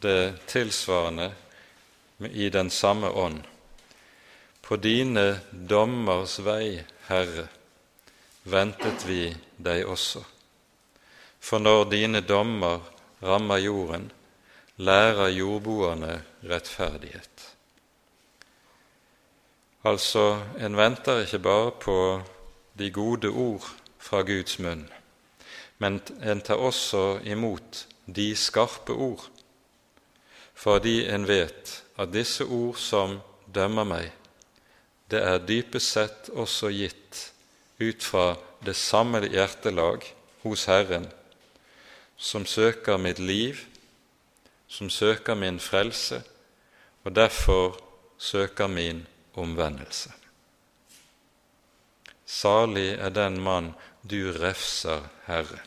[0.00, 1.32] det tilsvarende
[2.18, 3.42] i den samme ånd.
[4.60, 7.46] På dine dommers vei, Herre,
[8.42, 10.24] ventet vi deg også.
[11.40, 12.82] For når dine dommer
[13.22, 14.10] rammer jorden,
[14.76, 17.54] lærer jordboerne rettferdighet.
[19.84, 21.98] Altså, en venter ikke bare på
[22.78, 23.64] de gode ord
[23.98, 24.88] fra Guds munn,
[25.78, 29.28] men en tar også imot de skarpe ord,
[30.54, 33.18] fordi en vet at disse ord som
[33.54, 34.12] dømmer meg,
[35.10, 37.24] det er dypest sett også gitt
[37.80, 40.04] ut fra det samme hjertelag
[40.44, 41.08] hos Herren,
[42.16, 43.60] som søker mitt liv,
[44.68, 46.20] som søker min frelse,
[47.04, 47.78] og derfor
[48.18, 49.06] søker min
[49.38, 50.12] omvendelse.
[52.28, 53.72] Salig er den mann
[54.02, 55.62] du refser, Herre.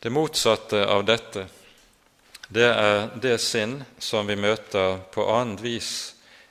[0.00, 1.48] Det motsatte av dette,
[2.50, 5.90] det er det sinn som vi møter på annet vis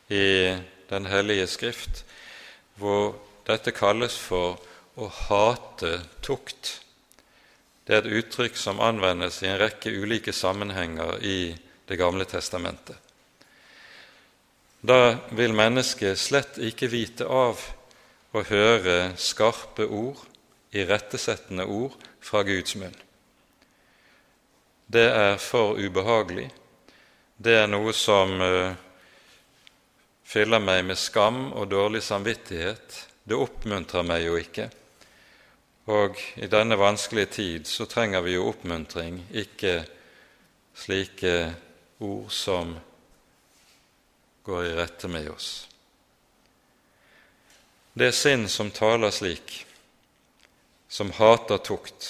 [0.08, 0.56] i
[0.90, 2.04] Den hellige Skrift,
[2.80, 4.56] hvor dette kalles for
[4.98, 6.80] å hate tukt.
[7.86, 11.56] Det er et uttrykk som anvendes i en rekke ulike sammenhenger i
[11.90, 12.96] Det gamle testamentet.
[14.82, 17.60] Da vil mennesket slett ikke vite av
[18.32, 20.22] å høre skarpe ord,
[20.72, 22.94] irettesettende ord, fra Guds munn.
[24.90, 26.48] Det er for ubehagelig.
[27.38, 28.74] Det er noe som uh,
[30.26, 32.96] fyller meg med skam og dårlig samvittighet.
[33.22, 34.66] Det oppmuntrer meg jo ikke.
[35.94, 39.84] Og i denne vanskelige tid så trenger vi jo oppmuntring, ikke
[40.74, 41.36] slike
[42.02, 42.74] ord som
[44.50, 45.52] går i rette med oss.
[47.94, 49.54] Det sinn som taler slik,
[50.90, 52.10] som hater tukt,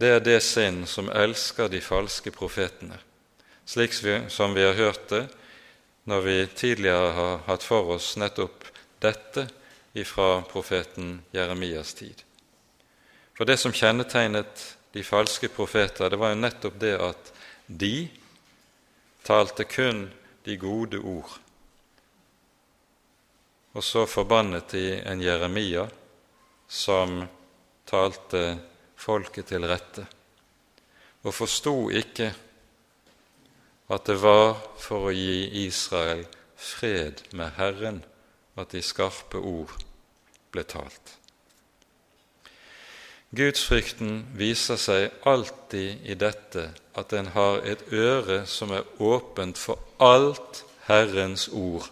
[0.00, 2.96] det er det sinn som elsker de falske profetene,
[3.68, 5.26] slik som vi har hørt det
[6.08, 8.64] når vi tidligere har hatt for oss nettopp
[9.02, 9.46] dette
[9.92, 12.24] ifra profeten Jeremias tid.
[13.36, 14.64] For det som kjennetegnet
[14.96, 17.30] de falske profeter, det var jo nettopp det at
[17.66, 18.08] de
[19.26, 20.08] talte kun
[20.48, 21.38] de gode ord
[23.72, 25.86] og så forbannet de en Jeremia
[26.68, 27.20] som
[27.86, 28.42] talte
[29.00, 30.04] folket til rette,
[31.24, 32.30] og forsto ikke
[33.90, 36.26] at det var for å gi Israel
[36.60, 38.02] fred med Herren
[38.60, 39.72] at de skarpe ord
[40.52, 41.16] ble talt.
[43.36, 46.66] Gudsfrykten viser seg alltid i dette
[46.98, 51.86] at en har et øre som er åpent for alt Herrens ord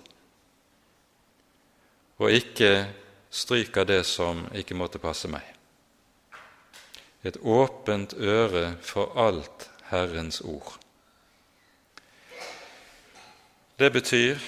[2.18, 2.88] og ikke
[3.30, 5.57] stryker det som ikke måtte passe meg.
[7.25, 10.79] Et åpent øre for alt Herrens ord.
[13.79, 14.39] Det betyr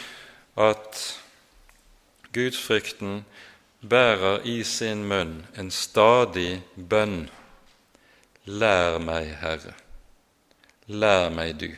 [0.57, 1.21] at
[2.35, 3.25] gudsfrykten
[3.89, 7.29] bærer i sin munn en stadig bønn.
[8.45, 9.75] Lær meg, Herre.
[10.87, 11.71] Lær meg du.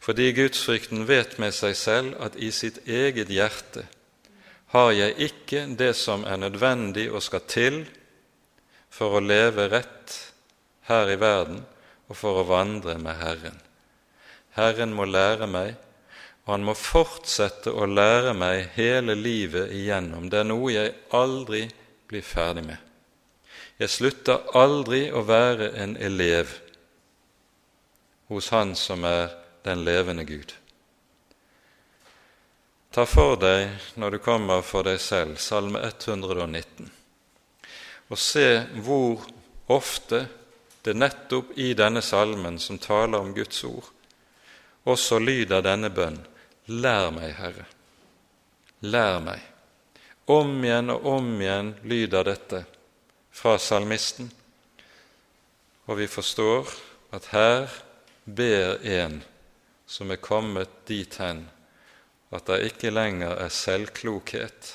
[0.00, 3.86] Fordi gudsfrykten vet med seg selv at i sitt eget hjerte
[4.74, 7.86] har jeg ikke det som er nødvendig og skal til
[8.96, 10.14] for å leve rett
[10.88, 11.60] her i verden
[12.06, 13.58] og for å vandre med Herren.
[14.56, 15.74] Herren må lære meg,
[16.46, 20.30] og han må fortsette å lære meg hele livet igjennom.
[20.30, 21.66] Det er noe jeg aldri
[22.08, 22.78] blir ferdig med.
[23.76, 26.54] Jeg slutter aldri å være en elev
[28.30, 29.34] hos Han som er
[29.66, 30.54] den levende Gud.
[32.90, 36.88] Ta for deg, når du kommer for deg selv, Salme 119,
[38.08, 38.48] og se
[38.84, 39.24] hvor
[39.72, 40.26] ofte
[40.86, 43.88] det nettopp i denne salmen, som taler om Guds ord,
[44.86, 46.20] også lyder denne bønn
[46.66, 47.64] Lær meg, Herre.
[48.82, 49.42] Lær meg.
[50.26, 52.64] Om igjen og om igjen lyder dette
[53.30, 54.32] fra salmisten,
[55.86, 56.72] og vi forstår
[57.14, 57.76] at her
[58.26, 59.20] ber en
[59.86, 61.44] som er kommet dit hen
[62.34, 64.72] at det ikke lenger er selvklokhet,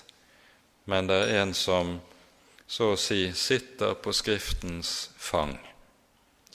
[0.87, 1.97] men det er en som
[2.71, 5.57] så å si sitter på Skriftens fang,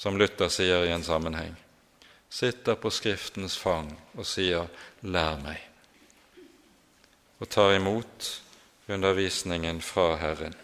[0.01, 1.53] som Luther sier i en sammenheng.
[2.33, 4.65] Sitter på Skriftens fang og sier
[5.03, 5.67] 'lær meg',
[7.41, 8.31] og tar imot
[8.89, 10.55] undervisningen fra Herren.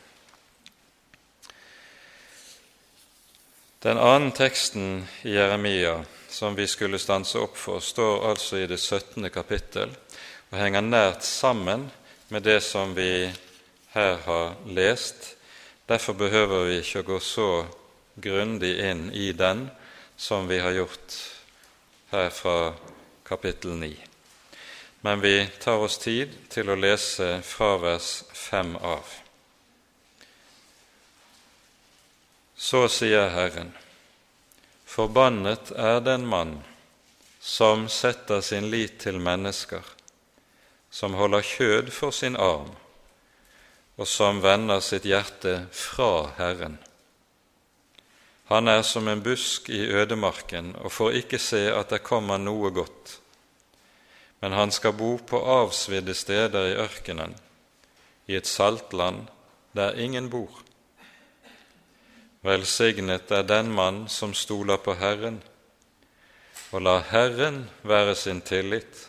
[3.83, 8.81] Den annen teksten i Jeremia som vi skulle stanse opp for, står altså i det
[8.81, 9.31] 17.
[9.31, 9.93] kapittel
[10.51, 11.91] og henger nært sammen
[12.29, 13.29] med det som vi
[13.93, 15.37] her har lest.
[15.93, 17.47] Derfor behøver vi ikke å gå så
[18.25, 19.67] grundig inn i den
[20.17, 21.17] som vi har gjort
[22.09, 22.55] her fra
[23.29, 23.91] kapittel 9.
[25.05, 29.13] Men vi tar oss tid til å lese fra vers 5 av.
[32.57, 33.75] Så sier Herren,
[34.89, 36.63] forbannet er den mann
[37.37, 39.85] som setter sin lit til mennesker,
[40.89, 42.73] som holder kjød for sin arm,
[43.97, 46.79] og som vender sitt hjerte fra Herren.
[48.53, 52.73] Han er som en busk i ødemarken og får ikke se at det kommer noe
[52.75, 53.19] godt.
[54.41, 57.37] Men han skal bo på avsvidde steder i ørkenen,
[58.27, 59.29] i et saltland
[59.73, 60.51] der ingen bor.
[62.43, 65.39] Velsignet er den mann som stoler på Herren,
[66.73, 69.09] og lar Herren være sin tillit.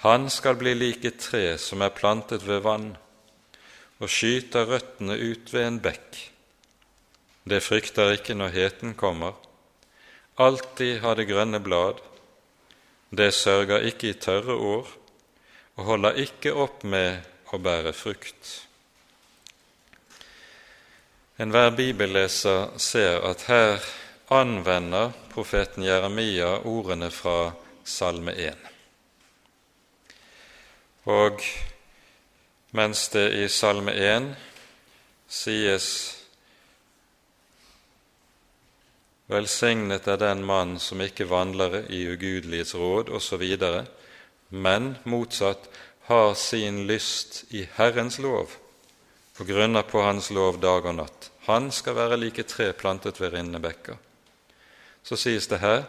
[0.00, 2.94] Han skal bli lik et tre som er plantet ved vann,
[4.00, 6.18] og skyter røttene ut ved en bekk.
[7.44, 9.36] Det frykter ikke når heten kommer,
[10.40, 12.00] alltid har det grønne blad.
[13.10, 14.90] Det sørger ikke i tørre år,
[15.76, 17.20] og holder ikke opp med
[17.52, 18.50] å bære frukt.
[21.40, 23.80] Enhver bibelleser ser at her
[24.30, 27.52] anvender profeten Jeremia ordene fra
[27.84, 28.68] Salme 1.
[31.08, 31.40] Og
[32.70, 34.32] mens det i Salme 1
[35.28, 35.86] sies
[39.30, 43.44] Velsignet er den mann som ikke vandler i ugudelighets råd, osv.,
[44.50, 45.68] men motsatt
[46.10, 48.56] har sin lyst i Herrens lov
[49.38, 51.30] og grunner på Hans lov dag og natt.
[51.46, 53.96] Han skal være like tre plantet ved rinnebekker.
[55.02, 55.86] Så sies det her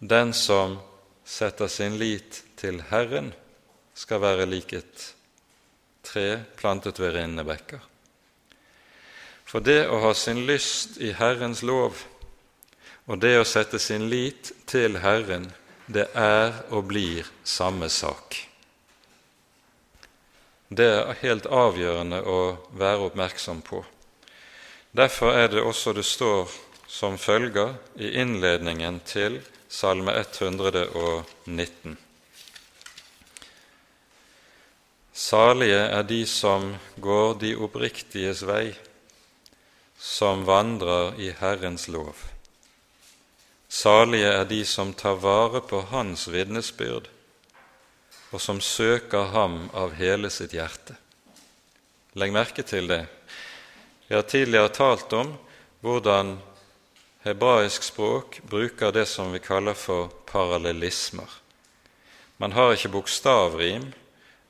[0.00, 0.78] den som
[1.24, 3.34] setter sin lit til Herren,
[3.94, 5.10] skal være lik et
[6.02, 7.80] tre plantet ved rinnebekker.
[9.44, 12.04] For det å ha sin lyst i Herrens lov
[13.10, 15.48] og det å sette sin lit til Herren,
[15.90, 18.36] det er og blir samme sak.
[20.70, 22.40] Det er helt avgjørende å
[22.78, 23.82] være oppmerksom på.
[24.94, 26.52] Derfor er det også det står
[26.86, 29.40] som følger i innledningen til
[29.70, 31.98] Salme 119.
[35.20, 38.72] Salige er de som går de oppriktiges vei,
[40.00, 42.16] som vandrer i Herrens lov.
[43.68, 47.10] Salige er de som tar vare på Hans vitnesbyrd
[48.30, 50.94] og som søker ham av hele sitt hjerte.
[52.18, 53.04] Legg merke til det.
[54.06, 55.34] Vi har tidligere talt om
[55.82, 56.36] hvordan
[57.26, 61.28] hebraisk språk bruker det som vi kaller for parallellismer.
[62.38, 63.90] Man har ikke bokstavrim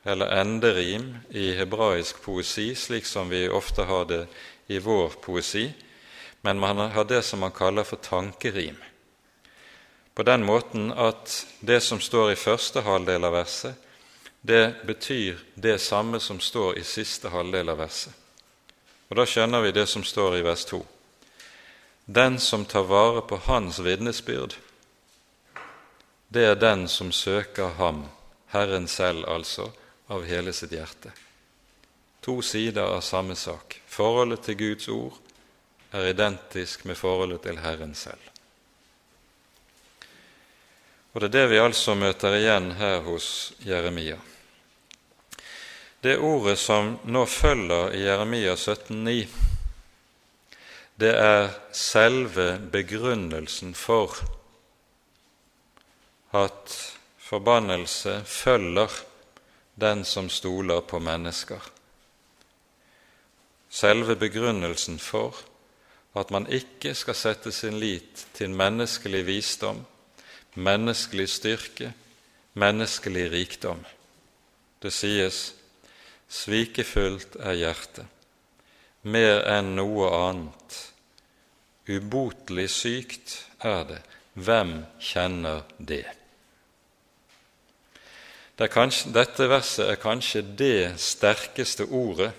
[0.05, 4.27] eller enderim i hebraisk poesi, slik som vi ofte har det
[4.67, 5.69] i vår poesi,
[6.41, 8.79] men man har det som man kaller for tankerim
[10.21, 13.73] på den måten at det som står i første halvdel av verset,
[14.41, 18.13] det betyr det samme som står i siste halvdel av verset.
[19.09, 20.83] Og Da skjønner vi det som står i vers 2.
[22.05, 24.59] Den som tar vare på hans vitnesbyrd,
[26.29, 28.05] det er den som søker ham,
[28.53, 29.71] Herren selv altså,
[30.11, 31.13] av hele sitt hjerte.
[32.21, 33.79] To sider av samme sak.
[33.87, 35.17] Forholdet til Guds ord
[35.95, 38.27] er identisk med forholdet til Herren selv.
[41.15, 44.19] Og det er det vi altså møter igjen her hos Jeremia.
[46.01, 49.17] Det ordet som nå følger i Jeremia 17,9,
[51.01, 54.19] det er selve begrunnelsen for
[56.37, 56.75] at
[57.31, 58.91] forbannelse følger
[59.81, 61.61] den som stoler på mennesker.
[63.71, 65.37] Selve begrunnelsen for
[66.19, 69.85] at man ikke skal sette sin lit til menneskelig visdom
[70.55, 71.93] menneskelig styrke,
[72.55, 73.85] menneskelig rikdom.
[74.83, 75.53] Det sies
[76.31, 78.07] svikefullt er hjertet,
[79.03, 80.79] mer enn noe annet.
[81.91, 84.01] Ubotelig sykt er det.
[84.35, 86.07] Hvem kjenner det?
[88.61, 92.33] Det kanskje, dette verset er kanskje det sterkeste ordet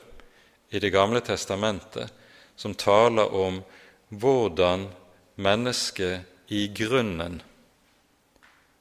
[0.70, 2.14] i Det gamle testamentet
[2.56, 3.64] som taler om
[4.10, 4.86] hvordan
[5.36, 7.42] mennesket i grunnen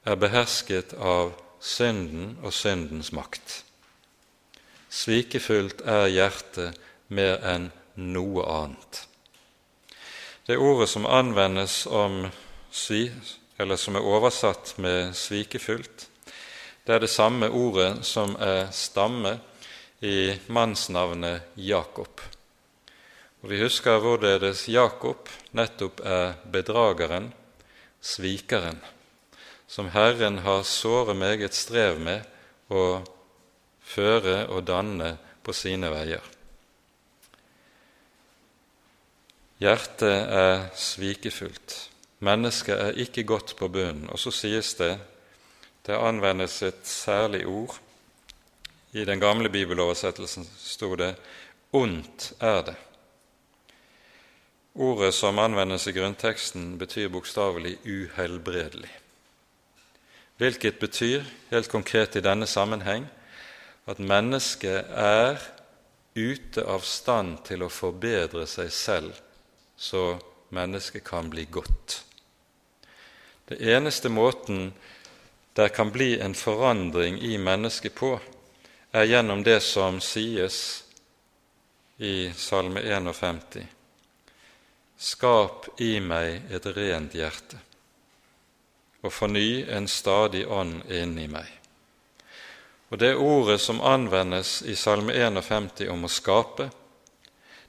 [0.05, 3.63] er behersket av synden og syndens makt.
[4.91, 6.77] Svikefullt er hjertet
[7.07, 9.05] mer enn noe annet.
[10.45, 12.27] Det ordet som anvendes om
[12.71, 16.10] som er oversatt med 'svikefullt',
[16.91, 19.37] det er det samme ordet som er stamme
[20.03, 22.19] i mannsnavnet Jakob.
[23.39, 27.29] Og Vi husker hvorledes Jakob nettopp er bedrageren,
[28.01, 28.81] svikeren,
[29.71, 32.27] som Herren har såre meget strev med
[32.67, 33.05] å
[33.79, 35.13] føre og danne
[35.47, 36.27] på sine veier.
[39.63, 41.77] Hjertet er svikefullt.
[42.19, 44.11] Mennesket er ikke godt på bunnen.
[44.11, 44.97] Og så sies det
[45.85, 47.79] det anvendes et særlig ord.
[48.93, 51.15] I den gamle bibeloversettelsen sto det
[51.73, 52.75] 'ondt er det'.
[54.75, 58.99] Ordet som anvendes i grunnteksten, betyr bokstavelig 'uhelbredelig',
[60.37, 63.07] hvilket betyr helt konkret i denne sammenheng
[63.87, 65.37] at mennesket er
[66.15, 69.13] ute av stand til å forbedre seg selv
[69.77, 70.19] så
[70.49, 72.03] mennesket kan bli godt.
[73.49, 74.73] Det eneste måten
[75.53, 78.19] der kan bli en forandring i mennesket på,
[78.91, 80.83] er gjennom det som sies
[81.97, 83.65] i Salme 51.
[84.97, 87.57] Skap i meg et rent hjerte,
[89.01, 91.47] og forny en stadig ånd inni meg.
[92.91, 96.69] Og Det ordet som anvendes i Salme 51 om å skape,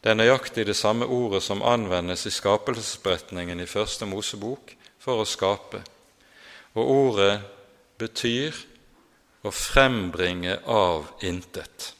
[0.02, 5.26] det er nøyaktig det samme ordet som anvendes i skapelsesberetningen i Første Mosebok for å
[5.28, 5.78] skape.
[6.74, 7.36] Og ordet
[8.02, 8.58] betyr
[9.42, 11.92] å frembringe av intet.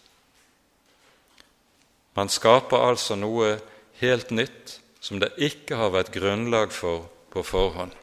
[2.15, 3.57] Man skaper altså noe
[4.03, 7.95] helt nytt som det ikke har vært grunnlag for på forhånd.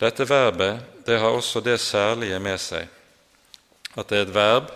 [0.00, 2.88] Dette verbet det har også det særlige med seg
[3.94, 4.72] at det er et verb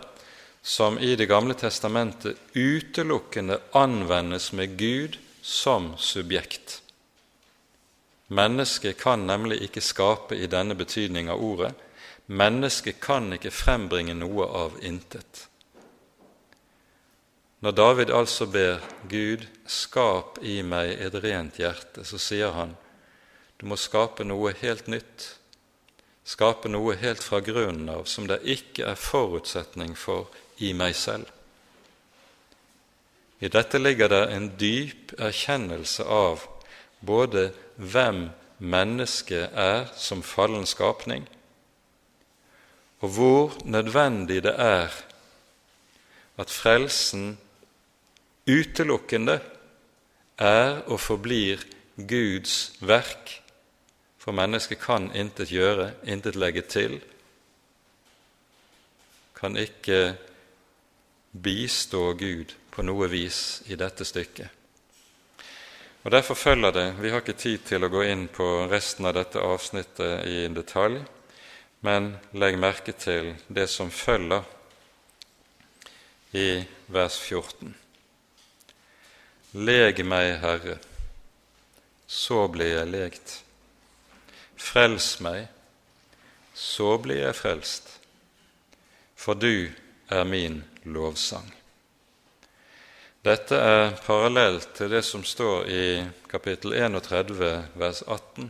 [0.63, 6.83] som i Det gamle testamentet utelukkende anvendes med Gud som subjekt.
[8.29, 11.73] Mennesket kan nemlig ikke skape i denne betydning av ordet.
[12.27, 15.47] Mennesket kan ikke frembringe noe av intet.
[17.65, 22.77] Når David altså ber Gud 'skap i meg et rent hjerte', så sier han
[23.59, 25.25] du må skape noe helt nytt,
[26.25, 31.27] skape noe helt fra grunnen av, som det ikke er forutsetning for i meg selv.
[33.41, 36.47] I dette ligger det en dyp erkjennelse av
[37.01, 38.29] både hvem
[38.59, 41.29] mennesket er som fallen skapning,
[43.01, 44.95] og hvor nødvendig det er
[46.39, 47.39] at frelsen
[48.49, 49.41] utelukkende
[50.39, 51.63] er og forblir
[51.99, 53.43] Guds verk,
[54.19, 57.01] for mennesket kan intet gjøre, intet legge til,
[59.39, 60.17] kan ikke
[61.43, 64.58] bistå Gud på noe vis i dette stykket.
[66.09, 69.13] Og Derfor følger det Vi har ikke tid til å gå inn på resten av
[69.13, 71.03] dette avsnittet i detalj,
[71.85, 74.41] men legg merke til det som følger
[76.33, 77.75] i vers 14.
[79.61, 80.79] Leg meg, Herre,
[82.07, 83.37] så blir jeg legt.
[84.57, 85.45] Frels meg,
[86.57, 87.93] så blir jeg frelst.
[89.13, 89.69] For du
[90.09, 91.58] er min lovsang.
[93.29, 95.87] Dette er parallelt til det som står i
[96.31, 98.47] kapittel 31, vers 18,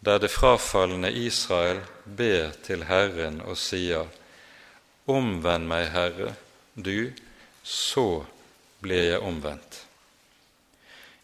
[0.00, 4.06] der det frafalne Israel ber til Herren og sier:"
[5.10, 6.30] Omvend meg, Herre,
[6.74, 7.10] du,
[7.62, 8.24] så
[8.80, 9.80] blir jeg omvendt.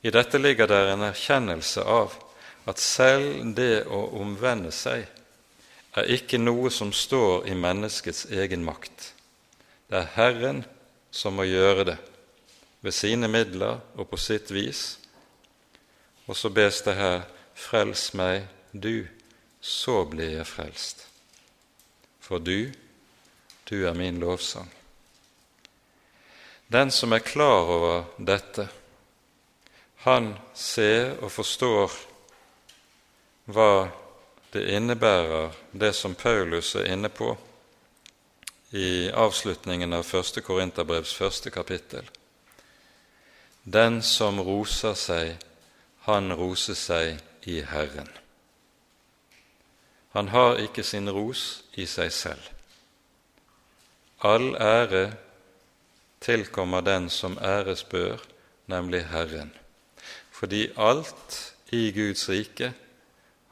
[0.03, 2.19] I dette ligger der en erkjennelse av
[2.69, 5.07] at selv det å omvende seg
[5.97, 9.15] er ikke noe som står i menneskets egen makt.
[9.89, 10.63] Det er Herren
[11.11, 11.97] som må gjøre det
[12.87, 15.01] ved sine midler og på sitt vis.
[16.31, 17.25] Og så bes det her
[17.57, 19.09] Frels meg, du,
[19.61, 21.07] så blir jeg frelst.
[22.21, 22.71] For du,
[23.67, 24.69] du er min lovsang.
[26.69, 28.69] Den som er klar over dette,
[30.05, 31.97] han ser og forstår
[33.51, 33.89] hva
[34.53, 37.33] det innebærer, det som Paulus er inne på
[38.77, 40.43] i avslutningen av 1.
[40.45, 42.07] Korinterbrevs første kapittel.
[43.67, 45.33] Den som roser seg,
[46.07, 47.19] han roser seg
[47.51, 48.07] i Herren.
[50.15, 52.47] Han har ikke sin ros i seg selv.
[54.23, 55.17] All ære
[56.23, 58.23] tilkommer den som æres bør,
[58.71, 59.51] nemlig Herren,
[60.31, 62.73] fordi alt i Guds rike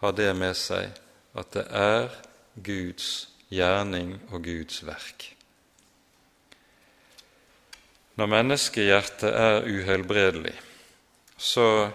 [0.00, 0.94] har det med seg
[1.34, 2.08] at det er
[2.54, 5.33] Guds gjerning og Guds verk.
[8.14, 10.52] Når menneskehjertet er uhelbredelig,
[11.34, 11.90] så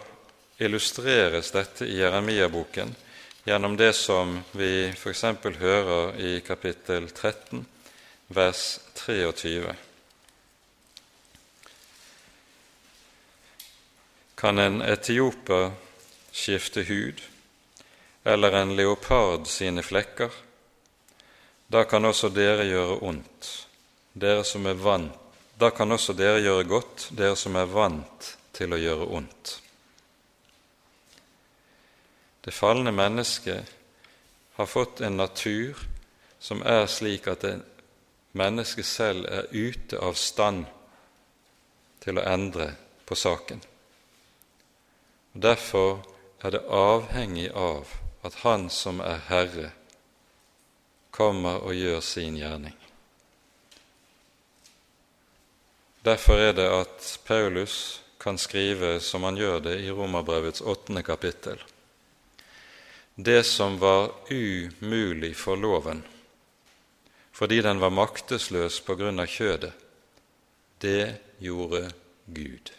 [0.60, 2.92] illustreres dette i Jeremia-boken
[3.48, 5.24] gjennom det som vi f.eks.
[5.62, 7.64] hører i kapittel 13,
[8.36, 8.64] vers
[9.00, 9.72] 23.
[14.44, 15.72] Kan en etioper
[16.36, 17.24] skifte hud,
[18.28, 20.36] eller en leopard sine flekker,
[21.72, 23.50] da kan også dere gjøre ondt,
[24.20, 25.29] dere som er vant
[25.60, 29.58] da kan også dere gjøre godt, dere som er vant til å gjøre ondt.
[32.46, 33.74] Det falne mennesket
[34.56, 35.80] har fått en natur
[36.40, 37.44] som er slik at
[38.40, 40.64] mennesket selv er ute av stand
[42.00, 42.72] til å endre
[43.04, 43.60] på saken.
[45.36, 46.00] Og Derfor
[46.40, 47.92] er det avhengig av
[48.24, 49.72] at Han som er Herre,
[51.12, 52.79] kommer og gjør sin gjerning.
[56.06, 61.60] Derfor er det at Paulus kan skrive som han gjør det i Romerbrevets åttende kapittel.
[63.16, 66.04] Det som var umulig for loven,
[67.32, 69.74] fordi den var maktesløs på grunn av kjødet,
[70.80, 71.90] det gjorde
[72.26, 72.72] Gud.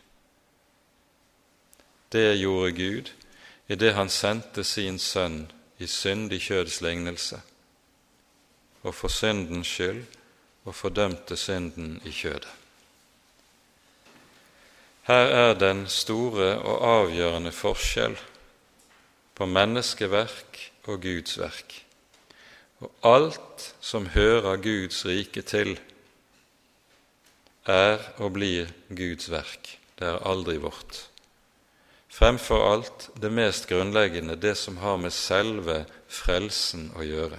[2.08, 3.10] Det gjorde Gud
[3.68, 5.44] idet han sendte sin sønn
[5.78, 7.40] i syndig kjøds lignelse,
[8.82, 10.02] og for syndens skyld
[10.64, 12.59] og fordømte synden i kjødet.
[15.09, 18.18] Her er den store og avgjørende forskjell
[19.34, 20.59] på menneskeverk
[20.90, 21.76] og Guds verk.
[22.80, 25.78] Og alt som hører Guds rike til,
[27.64, 29.76] er og blir Guds verk.
[29.98, 31.07] Det er aldri vårt.
[32.11, 37.38] Fremfor alt det mest grunnleggende, det som har med selve frelsen å gjøre.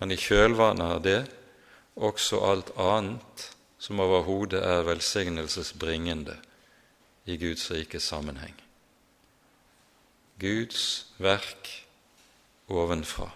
[0.00, 1.20] Men i kjølvannet av det
[1.98, 3.48] også alt annet
[3.78, 6.36] som overhodet er velsignelsesbringende
[7.26, 8.56] i Guds rike sammenheng.
[10.40, 11.70] Guds verk
[12.68, 13.30] ovenfra.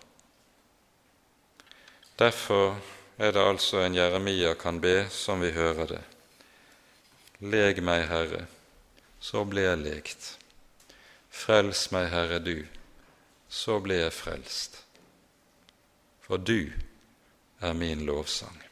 [2.19, 2.81] Derfor
[3.19, 6.03] er det altså en Jeremia kan be, som vi hører det.
[7.41, 8.47] Leg meg, Herre,
[9.21, 10.29] så blir jeg lekt.
[11.31, 12.67] Frels meg, Herre, du,
[13.49, 14.83] så blir jeg frelst.
[16.23, 16.71] For du
[17.61, 18.72] er min lovsang.